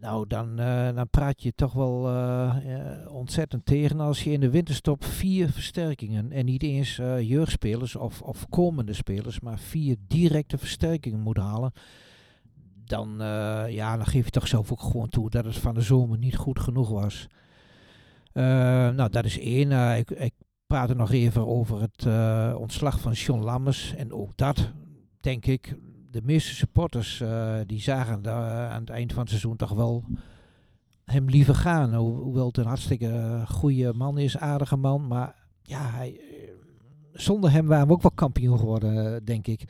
[0.00, 4.40] Nou, dan, eh, dan praat je toch wel eh, eh, ontzettend tegen als je in
[4.40, 10.58] de winterstop vier versterkingen en niet eens jeugdspelers of, of komende spelers, maar vier directe
[10.58, 11.72] versterkingen moet halen.
[12.84, 13.14] Dan,
[13.68, 16.36] ja, dan geef je toch zelf ook gewoon toe dat het van de zomer niet
[16.36, 17.26] goed genoeg was.
[18.32, 19.96] Nou, dat is één.
[19.96, 20.32] Ik, ik
[20.66, 22.06] praat er nog even over het
[22.56, 23.94] ontslag van John Lammers.
[23.94, 24.72] En ook dat,
[25.20, 25.76] denk ik,
[26.16, 30.04] de meeste supporters eh, die zagen daar aan het eind van het seizoen toch wel
[31.04, 31.94] hem liever gaan.
[31.94, 35.06] Ho- hoewel het een hartstikke eh, goede man is, aardige man.
[35.06, 36.48] Maar ja, hij, eh,
[37.12, 39.64] zonder hem waren we ook wel kampioen geworden, eh, denk ik.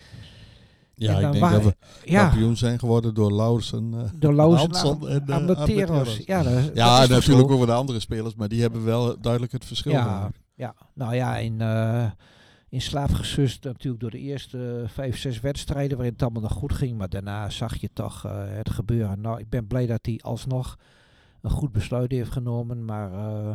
[0.95, 3.93] Ja, ik denk dat we Ja, kampioen zijn geworden door Lauwersen.
[3.95, 4.35] eh, door
[5.09, 6.03] en, eh, aan de Arbeteros.
[6.15, 6.27] Teros.
[6.27, 7.55] Ja, dat, ja, natuurlijk zo.
[7.55, 10.39] over de andere spelers, maar die hebben wel duidelijk het verschil Ja, gemaakt.
[10.55, 12.11] ja, nou ja, in, eh,
[12.77, 16.53] in slaap gesust natuurlijk door de eerste eh, vijf, zes wedstrijden waarin het allemaal nog
[16.53, 16.99] goed ging.
[16.99, 19.21] Maar daarna zag je toch eh, het gebeuren.
[19.21, 20.79] Nou, ik ben blij dat hij alsnog
[21.43, 22.85] een goed besluit heeft genomen.
[22.85, 23.55] Maar eh,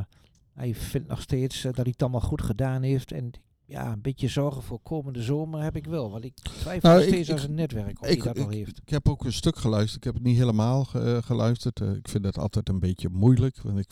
[0.54, 3.12] hij vindt nog steeds dat hij het allemaal goed gedaan heeft.
[3.12, 3.32] En
[3.66, 6.12] ja, een beetje zorgen voor komende zomer heb ik wel.
[6.12, 8.52] Want ik twijfel Nou, nog steeds ik- aan zijn netwerk of ik- hij dat nog
[8.52, 8.78] ik- heeft.
[8.82, 9.98] Ik heb ook een stuk geluisterd.
[9.98, 11.80] Ik heb het niet helemaal ge- geluisterd.
[11.80, 13.62] Ik vind het altijd een beetje moeilijk.
[13.62, 13.92] Want ik,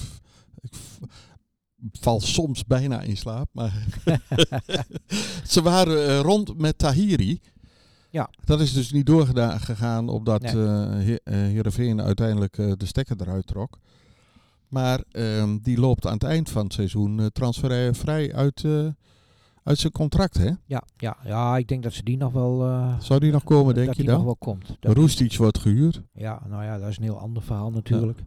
[0.62, 0.74] ik
[1.92, 3.50] val soms bijna in slaap.
[3.52, 3.74] Maar
[5.48, 7.39] ze waren eh, rond met Tahiri.
[8.10, 8.30] Ja.
[8.44, 11.20] Dat is dus niet doorgegaan omdat Nee.
[11.24, 13.80] Heerenveen uiteindelijk de stekker eruit trok.
[14.68, 18.65] Maar ehm, die loopt aan het eind van het seizoen transfervrij uit,
[19.63, 20.38] uit zijn contract.
[20.38, 20.52] Hè?
[20.65, 22.58] Ja, ja, ja, ik denk dat ze die nog wel...
[23.00, 24.26] Zou die nog komen, denk dat je die nog dan?
[24.28, 24.78] wel komt.
[24.80, 26.02] Roestic wordt gehuurd.
[26.13, 28.20] ja, nou ja, dat is een heel ander verhaal natuurlijk.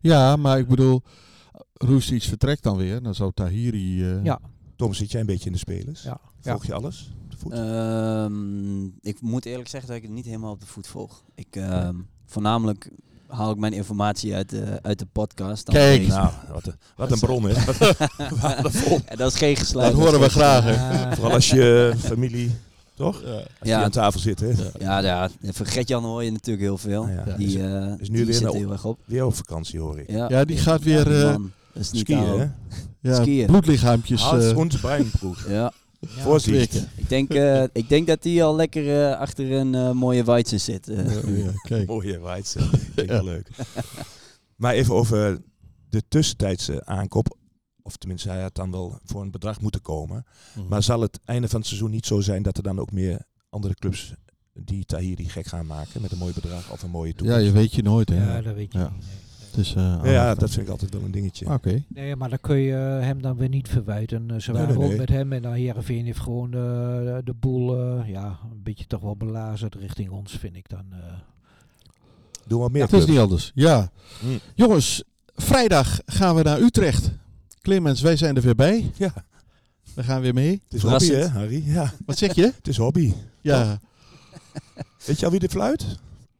[0.00, 1.02] Ja, maar ik bedoel,
[1.74, 3.02] Roestic vertrekt dan weer.
[3.02, 4.10] Dan zou Tahiri...
[4.10, 4.38] eh, Ja.
[4.76, 6.02] Tom, zit jij een beetje in de spelers?
[6.02, 7.12] Ja, Volg je alles?
[7.24, 7.52] op De voet?
[7.52, 11.24] Ehm, ik moet eerlijk zeggen dat ik het niet helemaal op de voet volg.
[11.34, 11.94] Ik, ehm,
[12.26, 12.90] voornamelijk
[13.26, 15.66] haal ik mijn informatie uit de, uit de podcast.
[15.66, 16.06] Dan Kijk.
[16.06, 17.48] nou, wat een, wat een bron.
[19.04, 19.92] En dat is geen gesluit.
[19.92, 22.50] Dat is horen we graag, Vooral als je familie,
[23.04, 23.22] toch?
[23.24, 23.30] Ja.
[23.32, 23.76] Als Ja.
[23.76, 24.50] die aan tafel zit, hè?
[24.78, 27.08] Ja, ja, van Gert-Jan hoor je natuurlijk heel veel.
[27.08, 28.98] Ja, Die, is, eh is nu die weer zit heel erg op.
[29.04, 30.10] weer op vakantie, hoor ik.
[30.10, 31.36] Ja, Ja, die gaat weer, eh,
[31.72, 32.52] niet Skiën.
[33.00, 33.46] Ja, Skiën.
[33.46, 34.20] bloedlichaampjes.
[34.22, 35.36] Hans eh, und Beinbroek.
[35.48, 35.72] Ja, ja.
[36.22, 36.72] Voorzicht.
[36.72, 36.88] weken.
[36.96, 40.88] ik denk, eh, ik denk dat die al lekker achter een mooie Weidsen zit.
[40.88, 40.96] eh.
[41.06, 41.86] ja, ja, kijk.
[41.86, 42.58] Mooie Weidse.
[42.94, 43.48] Vind ik leuk.
[44.56, 45.40] Maar even over
[45.90, 47.36] de tussentijdse aankoop.
[47.82, 50.24] Of tenminste, hij had dan wel voor een bedrag moeten komen.
[50.54, 50.68] Mhm.
[50.68, 53.18] Maar zal het einde van het seizoen niet zo zijn dat er dan ook meer
[53.50, 54.14] andere clubs
[54.54, 57.44] die Tahiri gek gaan maken met een mooi bedrag of een mooie ja, toekomst?
[57.44, 58.34] je weet je nooit, hè.
[58.34, 58.90] Ja, dat weet je Ja.
[58.94, 59.04] niet.
[59.06, 59.16] nee.
[59.54, 61.46] Dus, eh, ja, dat vind ik altijd wel een dingetje.
[61.52, 61.82] Oké.
[61.88, 64.30] Nee, maar dan kun je eh, hem dan weer niet verwijten.
[64.30, 64.98] Eh, Ze Nee, waren nee, ook nee.
[65.00, 69.00] met hem en dan Heerenveen heeft gewoon eh, de, de boel ja, een beetje toch
[69.00, 70.84] wel belazerd richting ons, vind ik dan.
[70.90, 70.98] eh.
[72.46, 73.50] Doe maar meer Het is niet anders.
[73.54, 73.90] Ja.
[74.20, 74.26] Hm.
[74.54, 75.02] Jongens,
[75.34, 77.10] vrijdag gaan we naar Utrecht.
[77.62, 78.90] Clemens, wij zijn er weer bij.
[78.96, 79.12] Ja,
[79.94, 80.62] We gaan weer mee.
[80.64, 81.26] het is hobby hè.
[81.28, 81.62] Harry?
[81.66, 82.52] Ja, Wat zeg je?
[82.56, 83.12] het is hobby.
[83.40, 83.80] Ja.
[85.04, 85.84] Weet je al wie de fluit?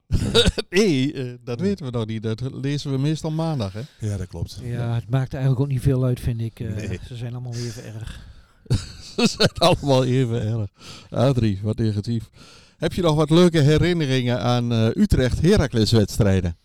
[0.71, 2.23] nee, eh, dat weten we nog niet.
[2.23, 3.81] Dat lezen we meestal maandag, hè.
[3.99, 4.59] Ja, dat klopt.
[4.63, 6.61] Ja, het maakt eigenlijk ook niet veel uit, vind ik.
[6.61, 6.99] Eh, Nee.
[7.07, 8.21] Ze zijn allemaal even erg.
[9.17, 10.71] Ze zijn allemaal even erg.
[11.11, 12.31] Adrie, wat negatief.
[12.77, 16.57] Heb je nog wat leuke herinneringen aan eh, Utrecht Heracles wedstrijden?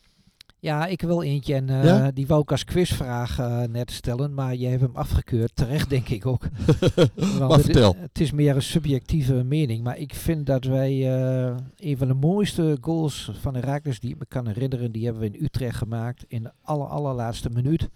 [0.60, 2.12] Ja, ik wil eentje en eh, Ja?
[2.12, 5.52] die wou ik als quizvraag eh, net stellen, maar jij hebt hem afgekeurd.
[5.56, 6.42] Terecht, denk ik ook.
[7.16, 7.96] Want maar het- vertel.
[8.00, 12.14] Het is meer een subjectieve mening, maar ik vind dat wij eh, een van de
[12.14, 16.26] mooiste goals van Herakles die ik me kan herinneren, die hebben we in Utrecht gemaakt
[16.28, 17.90] in de aller, allerlaatste minuut.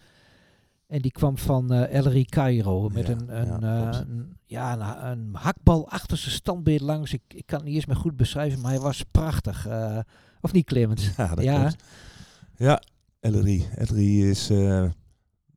[0.88, 5.12] En die kwam van eh Ellery Cairo met Ja, een, een, ja, een, ja, een,
[5.12, 7.14] een hakbal achter zijn standbeeld langs.
[7.14, 9.68] Ik, ik kan het niet eens meer goed beschrijven, maar hij was prachtig.
[10.42, 11.10] Of niet, Clemens?
[11.18, 11.60] Ja, dat Ja.
[11.60, 11.84] klopt.
[12.62, 12.82] Ja,
[13.20, 13.70] Ellery.
[13.76, 14.86] Ellery is eh,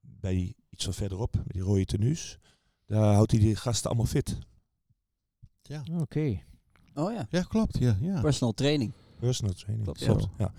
[0.01, 2.39] bij iets wat verderop, met die rode tenues.
[2.87, 4.39] Daar houdt hij die gasten allemaal fit.
[6.01, 6.41] Oké.
[6.95, 7.79] Oh ja, Ja, klopt.
[7.79, 8.21] Ja, ja.
[8.21, 8.93] personal training.
[9.19, 9.85] Personal training.
[9.85, 10.23] Klopt, Klopt.
[10.23, 10.29] ja.
[10.39, 10.53] Ja.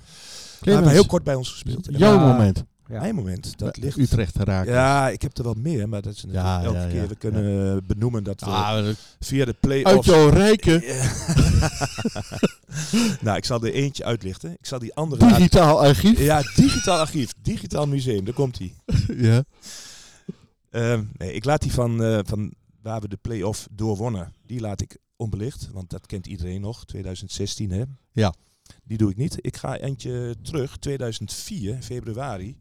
[0.60, 1.86] Hij heeft heel kort bij ons gespeeld.
[1.92, 2.32] Jouw Ja.
[2.32, 2.64] moment.
[2.88, 3.00] Ja.
[3.00, 3.98] Mijn moment, dat ligt...
[3.98, 4.68] Utrecht geraakt.
[4.68, 7.08] Ja, ik heb er wel meer, maar dat is natuurlijk Ja, elke ja, keer.
[7.08, 10.08] We kunnen benoemen dat we Ah, dat- via de uit play-offs...
[10.08, 10.72] jouw rijke
[13.22, 14.52] nou, ik zal er eentje uitlichten.
[14.52, 15.28] Ik zal die andere...
[15.28, 16.20] digitaal archief.
[16.20, 17.34] Ja, digitaal archief.
[17.42, 18.74] Digitaal museum, daar komt hij.
[19.18, 19.44] Ja.
[20.70, 24.82] Ehm, nee, ik laat die van, eh, van waar we de play-off doorwonnen, die laat
[24.82, 25.70] ik onbelicht.
[25.72, 27.84] Want dat kent iedereen nog, 2016 hè.
[28.12, 28.34] Ja.
[28.84, 29.38] Die doe ik niet.
[29.42, 32.58] Ik ga eentje terug, 2004, februari.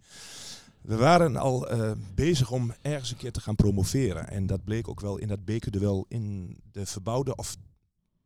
[0.80, 4.28] We waren al eh, bezig om ergens een keer te gaan promoveren.
[4.28, 7.56] En dat bleek ook wel in dat bekerduel in de verbouwde, of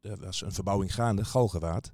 [0.01, 1.91] er was een verbouwing gaande, Galgenwaard.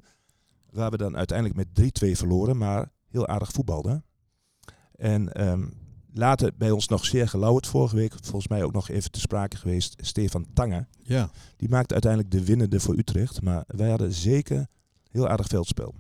[0.70, 4.05] Waar we dan uiteindelijk met 3-2 verloren, maar heel aardig voetbalden.
[4.97, 5.66] En ehm,
[6.12, 9.57] later bij ons nog zeer gelauwerd vorige week, volgens mij ook nog even te sprake
[9.57, 10.87] geweest, Stefan Tange.
[11.03, 11.31] ja.
[11.57, 13.42] Die maakte uiteindelijk de winnende voor Utrecht.
[13.42, 14.66] Maar wij hadden zeker
[15.14, 15.94] heel aardig veldspel.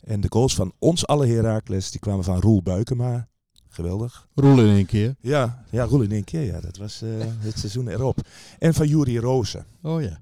[0.00, 3.28] En de goals van ons alle Heracles, die kwamen van Roel Buikema.
[3.68, 4.28] Geweldig.
[4.34, 5.14] Roel in één keer.
[5.20, 6.44] Ja, ja Roel in één keer.
[6.44, 7.10] Ja, dat was eh,
[7.48, 8.20] het seizoen erop.
[8.58, 9.66] En van Juri Rozen.
[9.82, 10.20] Oh ja.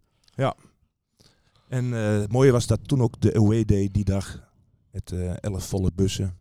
[1.69, 4.45] En eh, het mooie was dat toen ook de away day die dag.
[4.91, 6.39] Met eh elf volle bussen.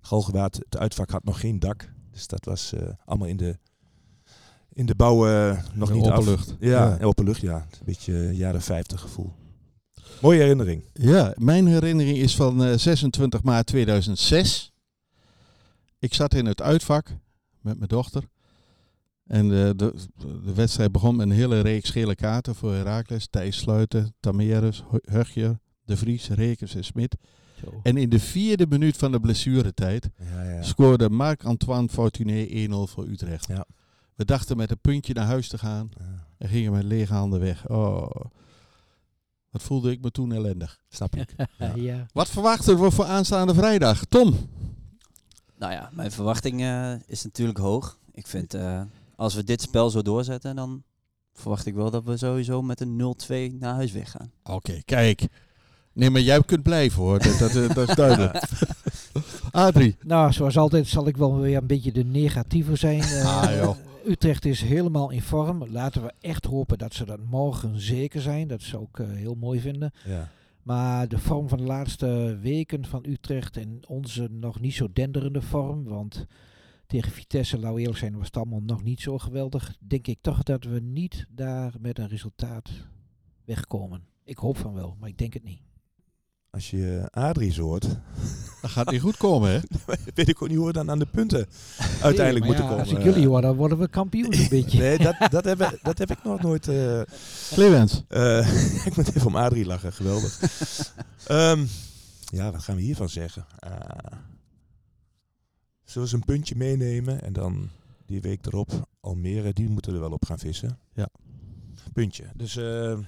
[0.00, 1.92] Galgenwaard, het uitvak had nog geen dak.
[2.10, 2.74] Dus dat was
[3.04, 3.58] allemaal in de,
[4.72, 5.24] in de bouw
[5.74, 6.24] nog De niet open af.
[6.24, 6.56] lucht.
[6.60, 7.04] Ja, Ja.
[7.04, 7.56] open lucht, ja.
[7.56, 9.32] Een beetje jaren 50 gevoel.
[10.22, 10.82] Mooie herinnering.
[10.92, 14.72] Ja, mijn herinnering is van eh, 26 maart 2006.
[15.98, 17.06] Ik zat in het uitvak
[17.60, 18.22] met mijn dochter.
[19.26, 19.94] En eh, de,
[20.44, 23.26] de wedstrijd begon met een hele reeks gele kaarten voor Herakles.
[23.30, 27.16] Thijs Sluiten, Tamerus, Hu- Hugje, De Vries, Rekers en Smit.
[27.64, 27.80] Zo.
[27.82, 30.62] En in de vierde minuut van de blessuretijd Ja, ja.
[30.62, 33.46] scoorde Marc-Antoine Fortuné 1-0 voor Utrecht.
[33.48, 33.66] Ja.
[34.14, 35.88] We dachten met een puntje naar huis te gaan
[36.38, 37.68] en gingen met lege handen weg.
[37.68, 38.10] Oh,
[39.52, 40.80] wat voelde ik me toen ellendig.
[40.88, 41.34] Snap ik.
[41.58, 41.72] Ja.
[41.74, 42.06] ja.
[42.12, 44.04] Wat verwachten we voor aanstaande vrijdag?
[44.04, 44.34] Tom?
[45.58, 47.98] Nou ja, mijn verwachting eh, is natuurlijk hoog.
[48.12, 48.80] Ik vind, eh,
[49.16, 50.82] als we dit spel zo doorzetten, dan
[51.34, 54.30] verwacht ik wel dat we sowieso met een 0-2 naar huis weggaan.
[54.44, 55.26] Oké, kijk.
[55.92, 57.18] Nee, maar jij kunt blijven hoor.
[57.18, 58.42] Dat, dat, dat is duidelijk.
[59.50, 59.96] Adrie.
[60.02, 63.00] Nou, zoals altijd zal ik wel weer een beetje de negatieve zijn.
[63.12, 63.76] Eh, Ah, joh.
[64.06, 65.66] Utrecht is helemaal in vorm.
[65.66, 68.48] Laten we echt hopen dat ze dat morgen zeker zijn.
[68.48, 69.92] Dat zou ik eh, heel mooi vinden.
[70.04, 70.28] Ja.
[70.62, 75.42] Maar de vorm van de laatste weken van Utrecht en onze nog niet zo denderende
[75.42, 76.26] vorm, want
[76.86, 79.76] tegen Vitesse, laat we eerlijk zijn, was het allemaal nog niet zo geweldig.
[79.80, 82.70] Denk ik toch dat we niet daar met een resultaat
[83.44, 84.04] wegkomen.
[84.24, 85.60] Ik hoop van wel, maar ik denk het niet.
[86.52, 87.86] Als je Adries hoort,
[88.62, 89.58] Dat gaat niet goed komen, hè?
[90.14, 91.46] weet ik ook niet hoe we dan aan de punten
[92.02, 92.84] uiteindelijk Nee, maar moeten ja, komen.
[92.84, 94.78] Als ik jullie hoor, dan worden we kampioen een beetje.
[94.78, 96.68] Nee, dat, dat, heb, ik- dat heb ik nog nooit...
[96.68, 97.00] eh,
[97.52, 98.04] Clemens.
[98.08, 100.40] eh, ik moet even om Adrie lachen, geweldig.
[101.26, 101.64] Ehm,
[102.24, 103.46] ja, wat gaan we hiervan zeggen?
[103.58, 103.70] Ah.
[105.84, 107.68] zullen we eens een puntje meenemen en dan
[108.06, 110.78] die week erop Almere, die moeten er wel op gaan vissen.
[110.94, 111.08] Ja.
[111.92, 112.24] Puntje.
[112.34, 112.98] Dus eh,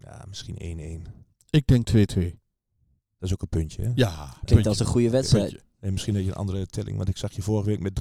[0.00, 1.21] ja, misschien 1-1.
[1.52, 1.94] Ik denk 2-2.
[1.94, 3.90] Dat is ook een puntje, hè?
[3.94, 4.34] Ja.
[4.44, 5.48] Klinkt als een goede wedstrijd.
[5.50, 5.66] Puntje.
[5.80, 8.00] En misschien dat je een andere telling, want ik zag je vorige week met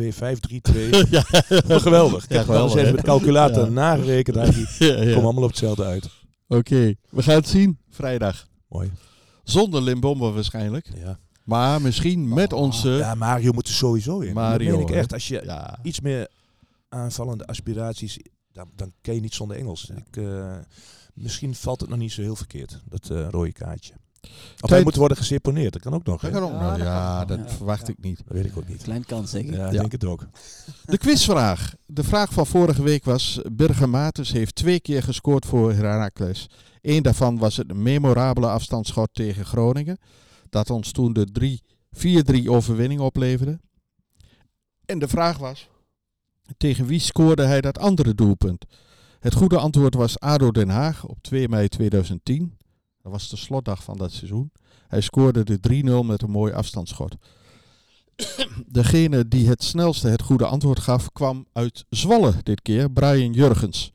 [0.00, 0.18] 3-5-2, 5-3-2.
[1.10, 1.24] ja.
[1.66, 2.24] Wel geweldig.
[2.24, 3.70] Ik Ja, heb het al eens geweldig, even met de calculator Ja.
[3.70, 4.36] nagerekend.
[4.78, 4.94] ja, ja.
[4.96, 6.10] komen allemaal op hetzelfde uit.
[6.48, 8.46] Oké, we gaan het zien vrijdag.
[8.68, 8.90] Mooi.
[9.44, 10.90] Zonder Limbombe waarschijnlijk.
[10.94, 11.18] Ja.
[11.44, 12.60] Maar misschien met Oh.
[12.60, 12.88] onze...
[12.90, 14.34] ja, Mario moet er sowieso in.
[14.34, 15.12] Mario, dat meen ik echt.
[15.12, 15.78] Als je Ja.
[15.82, 16.28] iets meer
[16.88, 18.18] aanvallende aspiraties,
[18.52, 19.90] dan, dan kan je niet zonder Engels.
[19.90, 20.56] Ik, eh,
[21.14, 23.92] misschien valt het nog niet zo heel verkeerd, dat eh, rode kaartje.
[24.60, 26.20] Of hij moet worden geseponeerd, dat kan ook nog.
[26.20, 26.70] Dat kan ook Ja, nog.
[26.70, 27.92] dat Ja, dat verwacht Ja.
[27.92, 28.16] ik niet.
[28.24, 28.82] Dat weet ik ook niet.
[28.82, 29.52] Klein kans zeker.
[29.52, 29.78] Ja, ik Ja.
[29.80, 30.26] denk het ook.
[30.84, 31.74] De quizvraag.
[31.86, 33.40] De vraag van vorige week was...
[33.52, 36.48] Birger Maartens heeft twee keer gescoord voor Heracles.
[36.80, 39.98] Eén daarvan was het memorabele afstandsschot tegen Groningen.
[40.50, 43.60] Dat ons toen de drie- 4-3 overwinning opleverde.
[44.86, 45.68] En de vraag was...
[46.56, 48.64] Tegen wie scoorde hij dat andere doelpunt?
[49.20, 52.56] Het goede antwoord was ADO Den Haag op 2 mei 2010.
[53.02, 54.52] Dat was de slotdag van dat seizoen.
[54.88, 57.16] Hij scoorde de 3-0 met een mooi afstandsschot.
[58.66, 63.92] Degene die het snelste het goede antwoord gaf, kwam uit Zwolle dit keer, Brian Jurgens.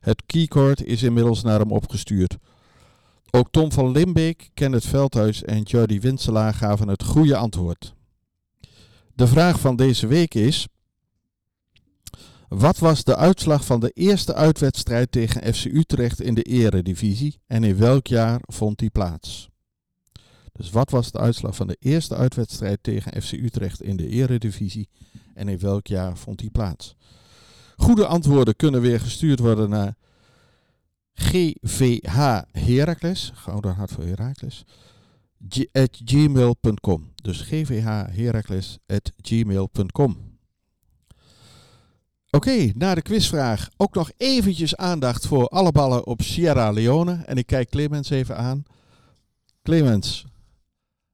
[0.00, 2.36] Het keycord is inmiddels naar hem opgestuurd.
[3.30, 7.94] Ook Tom van Limbeek, Kenneth Veldhuis en Jordi Winselaar gaven het goede antwoord.
[9.14, 10.66] De vraag van deze week is:
[12.54, 17.64] wat was de uitslag van de eerste uitwedstrijd tegen FC Utrecht in de Eredivisie en
[17.64, 19.50] in welk jaar vond die plaats?
[20.52, 24.88] Dus wat was de uitslag van de eerste uitwedstrijd tegen FC Utrecht in de Eredivisie
[25.34, 26.96] en in welk jaar vond die plaats?
[27.76, 29.96] Goede antwoorden kunnen weer gestuurd worden naar
[31.14, 34.64] GVH Heracles, Gouden Hart voor Heracles,
[35.72, 37.12] at gmail.com.
[37.22, 40.31] Dus GVH Heracles at gmail.com.
[42.36, 47.22] Oké, na de quizvraag ook nog eventjes aandacht voor alle ballen op Sierra Leone.
[47.24, 48.62] En ik kijk Clemens even aan.
[49.62, 50.26] Clemens,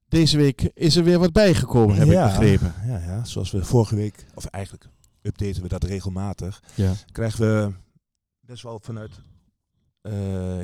[0.09, 2.75] deze week is er weer wat bijgekomen, heb ja, ik begrepen.
[2.87, 4.89] Ja, ja, zoals we vorige week, of eigenlijk
[5.23, 6.93] updaten we dat regelmatig, Ja.
[7.13, 7.73] krijgen we
[8.41, 9.11] best wel vanuit
[10.01, 10.13] eh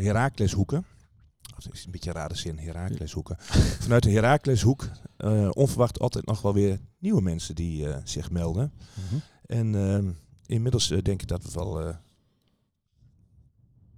[0.05, 0.85] Herakleshoeken.
[1.65, 3.37] Dat is een beetje een rare zin, Herakleshoeken.
[3.85, 8.73] vanuit de Herakleshoek eh onverwacht altijd nog wel weer nieuwe mensen die eh, zich melden.
[9.09, 9.21] Mhm.
[9.47, 10.11] En ehm,
[10.47, 11.97] inmiddels eh, denk ik dat we wel, eh,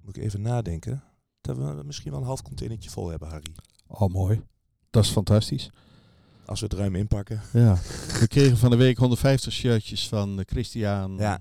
[0.02, 1.02] moet ik even nadenken,
[1.40, 3.52] dat we misschien wel een half containertje vol hebben, Harry.
[3.87, 4.42] Oh, mooi.
[4.90, 5.70] Dat is fantastisch.
[6.44, 7.40] Als we het ruim inpakken.
[7.52, 7.78] Ja.
[8.20, 11.40] We kregen van de week 150 shirtjes van eh, Christian, Ja,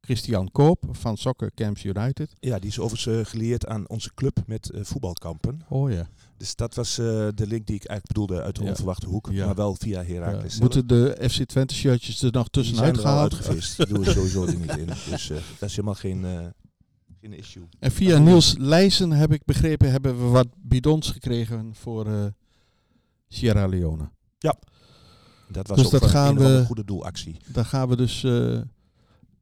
[0.00, 2.32] Christian Koop van Soccer Camps United.
[2.40, 5.62] ja die is overigens geleerd aan onze club met voetbalkampen.
[5.68, 6.08] Oh ja.
[6.42, 8.68] Dus dat was eh, de link die ik eigenlijk bedoelde uit de Ja.
[8.68, 9.28] onverwachte hoek.
[9.30, 9.46] Ja.
[9.46, 10.06] Maar wel via Ja.
[10.14, 10.50] Heracles.
[10.50, 10.60] zelf.
[10.60, 13.32] Moeten de FC Twente shirtjes er nog tussenuit gehaald?
[13.32, 13.76] uitgevist.
[13.76, 14.86] Die doen we sowieso er niet in.
[14.86, 16.46] Dus eh, dat is helemaal geen, eh,
[17.20, 17.68] geen issue.
[17.78, 22.32] En via Niels Leijsen heb ik begrepen, hebben we wat bidons gekregen voor
[23.28, 24.10] Sierra Leone.
[25.48, 27.36] Dat was Dus ook dat gaan een we- goede doelactie.
[27.52, 28.20] Dan gaan we dus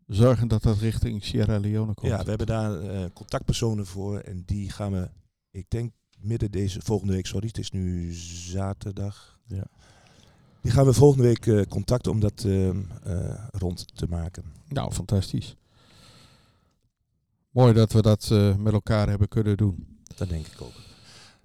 [0.06, 2.12] zorgen dat dat richting Sierra Leone komt.
[2.12, 2.80] Ja, we hebben daar
[3.12, 4.18] contactpersonen voor.
[4.18, 5.10] En die gaan we,
[5.50, 8.12] ik denk midden deze, volgende week, sorry, het is nu
[8.52, 9.38] zaterdag.
[9.46, 9.64] Ja.
[10.60, 12.74] Die gaan we volgende week eh, contacten om dat eh, eh,
[13.50, 14.44] rond te maken.
[14.68, 15.56] Nou, fantastisch.
[17.50, 19.86] Mooi dat we dat eh, met elkaar hebben kunnen doen.
[20.16, 20.72] Dat denk ik ook.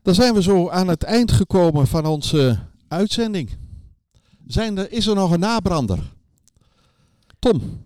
[0.01, 3.49] Dan zijn we zo aan het eind gekomen van onze uitzending.
[4.47, 6.13] Zijn er, is er nog een nabrander?
[7.39, 7.83] Tom,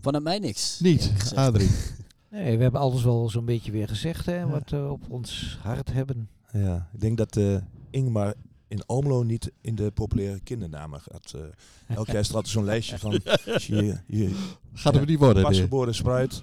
[0.00, 0.80] Vanuit mij niks.
[0.80, 1.12] niet.
[1.34, 1.70] Adrie.
[2.36, 4.48] Nee, we hebben alles wel zo'n beetje weer gezegd, hè, Ja.
[4.48, 6.28] wat we op ons hart hebben.
[6.52, 7.56] Ja, ik denk dat eh,
[7.90, 8.34] Ingmar
[8.68, 11.32] in Almelo niet in de populaire kindernamen gaat.
[11.34, 11.40] eh
[11.96, 13.10] elk jaar is er altijd zo'n lijstje van
[13.66, 15.42] je, je Gaat hem niet worden.
[15.42, 16.42] pasgeboren spruit.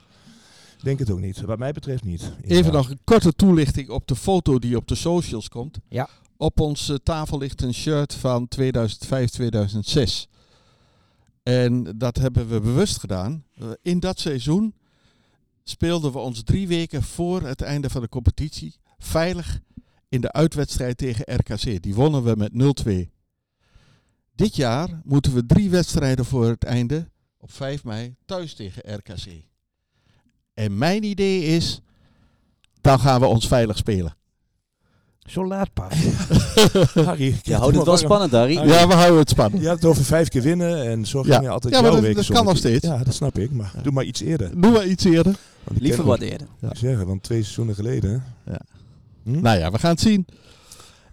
[0.77, 1.41] Ik Denk het ook niet.
[1.41, 2.31] Wat mij betreft niet.
[2.41, 5.79] Even nog een korte toelichting op de foto die op de socials komt.
[5.89, 6.09] Ja.
[6.37, 10.27] Op onze tafel ligt een shirt van 2005-2006.
[11.43, 13.43] En dat hebben we bewust gedaan.
[13.59, 14.73] Eh, In dat seizoen
[15.63, 19.59] speelden we ons drie weken voor het einde van de competitie veilig
[20.09, 21.81] in de uitwedstrijd tegen RKC.
[21.83, 22.75] Die wonnen we met
[23.07, 23.09] 0-2.
[24.35, 29.43] Dit jaar moeten we drie wedstrijden voor het einde op 5 mei thuis tegen RKC.
[30.53, 31.81] En mijn idee is,
[32.81, 34.15] dan gaan we ons veilig spelen.
[35.29, 35.93] Zo laat pas.
[37.05, 38.53] Harry, Je houdt het wel spannend, Harry.
[38.53, 39.61] Ja, we houden het spannend.
[39.61, 41.31] Je had het over vijf keer winnen en zo Ja.
[41.33, 42.85] ging je altijd Ja, maar jouw dat- dat kan nog steeds.
[42.87, 43.51] Ja, dat snap ik.
[43.51, 43.81] Maar Ja.
[43.81, 44.61] doe maar iets eerder.
[44.61, 45.35] Doe maar iets eerder.
[45.71, 46.47] Liever ken wat ook- eerder.
[46.59, 46.69] Ja.
[46.69, 48.23] Ik zeggen, want twee seizoenen geleden.
[48.45, 48.59] Ja.
[49.23, 49.41] Hm?
[49.41, 50.25] Nou ja, we gaan het zien.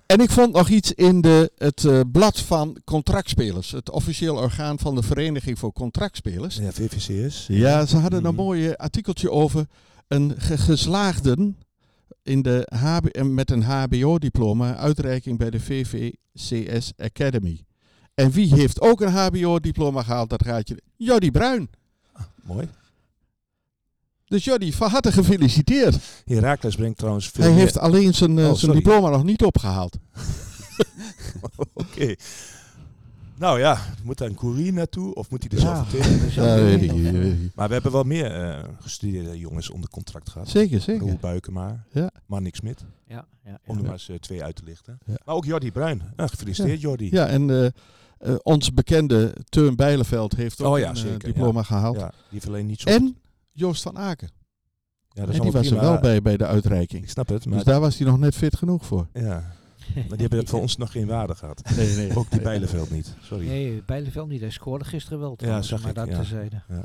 [0.06, 3.70] En ik vond nog iets in de, het eh, blad van contractspelers.
[3.70, 6.56] Het officieel orgaan van de Vereniging voor Contractspelers.
[6.56, 7.46] Ja, VVCS.
[7.48, 8.42] Ja, ze hadden een Mhm.
[8.42, 9.66] mooi artikeltje over
[10.08, 11.56] een ge- geslaagden
[12.22, 17.64] in de HB, eh, met een HBO-diploma uitreiking bij de VVCS Academy.
[18.14, 20.30] En wie heeft ook een HBO-diploma gehaald?
[20.30, 20.82] Dat gaat je.
[20.96, 21.70] Jordi Bruin.
[22.42, 22.68] Mooi.
[24.30, 25.96] Dus Jordi, van harte gefeliciteerd.
[26.24, 29.42] Herakles brengt trouwens veel Hij meer- heeft alleen zijn, eh, Oh, zijn diploma nog niet
[29.44, 29.98] opgehaald.
[31.72, 32.14] Oké.
[33.38, 35.92] Nou ja, moet daar een courier naartoe of moet hij er zelf
[36.80, 37.54] niet.
[37.54, 40.48] Maar we hebben wel meer eh, gestudeerde jongens onder contract gehad.
[40.48, 41.02] Zeker, zeker.
[41.06, 42.10] Roel Buikema, Ja.
[42.26, 42.84] Marnik Smit.
[43.06, 44.98] Ja, ja, Om er maar eens eh, twee uit te lichten.
[45.06, 45.14] Ja.
[45.24, 46.02] Maar ook Jordi Bruin.
[46.16, 47.08] Nou, gefeliciteerd Jordi.
[47.10, 47.66] Ja, en eh,
[48.18, 51.96] eh, ons bekende Teun Bijleveld heeft ook Oh ja, een zeker, diploma gehaald.
[51.96, 52.88] Ja, die heeft alleen niet zo...
[52.88, 53.16] En
[53.52, 54.30] Joost van Aken.
[55.08, 57.02] ja, dat en die was er wel bij, bij de uitreiking.
[57.02, 57.54] Ik snap het, maar...
[57.54, 59.08] Dus daar was hij nog net fit genoeg voor.
[59.12, 59.52] Ja,
[59.94, 61.62] maar die hebben voor ons nog geen waarde gehad.
[61.76, 62.16] Nee, nee.
[62.16, 63.14] Ook die Bijleveld niet.
[63.22, 63.46] Sorry.
[63.46, 64.40] Nee, Bijleveld niet.
[64.40, 65.36] Hij scoorde gisteren wel.
[65.36, 66.16] trouwens, zag maar ik, dat ja.
[66.16, 66.62] terzijde.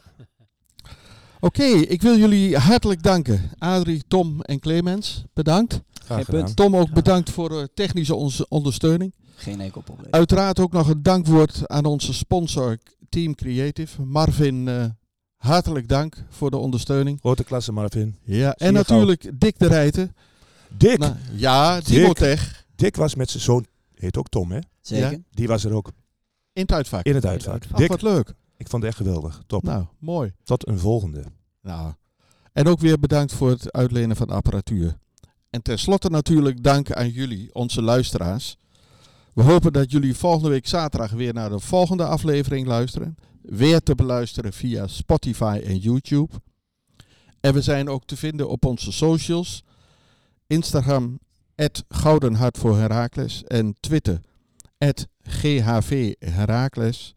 [1.39, 3.41] Oké, ik wil jullie hartelijk danken.
[3.57, 5.81] Adrie, Tom en Clemens, bedankt.
[5.93, 6.43] Graag Geen gedaan.
[6.43, 6.55] punt.
[6.55, 9.13] Tom ook bedankt voor eh, technische ondersteuning.
[9.35, 10.11] Geen enkel probleem.
[10.11, 12.77] Uiteraard ook nog een dankwoord aan onze sponsor
[13.09, 14.01] Team Creative.
[14.01, 14.85] Marvin, eh,
[15.45, 17.19] hartelijk dank voor de ondersteuning.
[17.19, 18.15] Grote klasse Marvin.
[18.23, 20.15] Ja, en natuurlijk Dick de Rijten.
[20.77, 20.97] Dick.
[20.97, 21.87] Nou, ja, Dick.
[21.87, 22.65] Dimotech.
[22.75, 23.65] Dick was met zijn zoon,
[23.95, 24.59] heet ook Tom hè?
[24.81, 25.11] Zeker.
[25.11, 25.17] Ja.
[25.31, 25.91] Die was er ook.
[26.53, 27.03] In het uitvak.
[27.05, 27.63] In het uitvak.
[27.71, 28.33] Ach, Dick, wat leuk.
[28.57, 29.41] ik vond het echt geweldig.
[29.47, 29.63] Top.
[29.63, 30.33] Nou, mooi.
[30.43, 31.23] Tot een volgende.
[31.61, 31.93] Nou,
[32.53, 34.97] en ook weer bedankt voor het uitlenen van apparatuur.
[35.49, 38.57] En tenslotte natuurlijk dank aan jullie, onze luisteraars.
[39.35, 43.15] We hopen dat jullie volgende week zaterdag weer naar de volgende aflevering luisteren.
[43.41, 46.33] Weer te beluisteren via Spotify en YouTube.
[47.39, 49.63] En we zijn ook te vinden op onze socials.
[50.47, 51.19] Instagram,
[51.87, 53.43] Gouden Hart voor Herakles.
[53.43, 54.21] En Twitter,
[55.23, 57.15] GHV Herakles.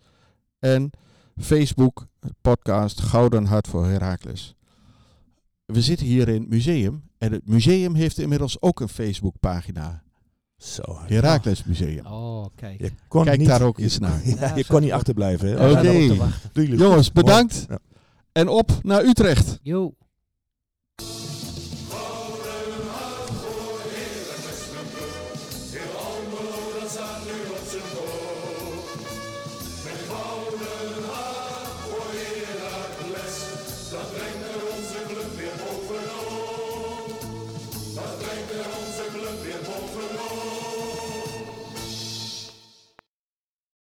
[0.58, 0.90] En
[1.36, 2.06] Facebook,
[2.40, 4.54] podcast Gouden Hart voor Herakles.
[5.64, 7.02] We zitten hier in het museum.
[7.18, 10.02] En het museum heeft inmiddels ook een Facebookpagina.
[10.58, 10.82] Zo.
[11.06, 12.06] Herakles Museum.
[12.06, 12.80] Oh, kijk.
[12.80, 14.20] Je kon Kijk niet, daar ook eens naar.
[14.24, 15.48] Ja, Ja, je kon niet achterblijven.
[15.48, 15.70] Hè?
[15.70, 15.90] Oké.
[16.52, 16.76] Lieve.
[16.76, 17.66] Jongens, bedankt.
[17.68, 17.78] Ja.
[18.32, 19.58] En op naar Utrecht.
[19.62, 19.94] Yo.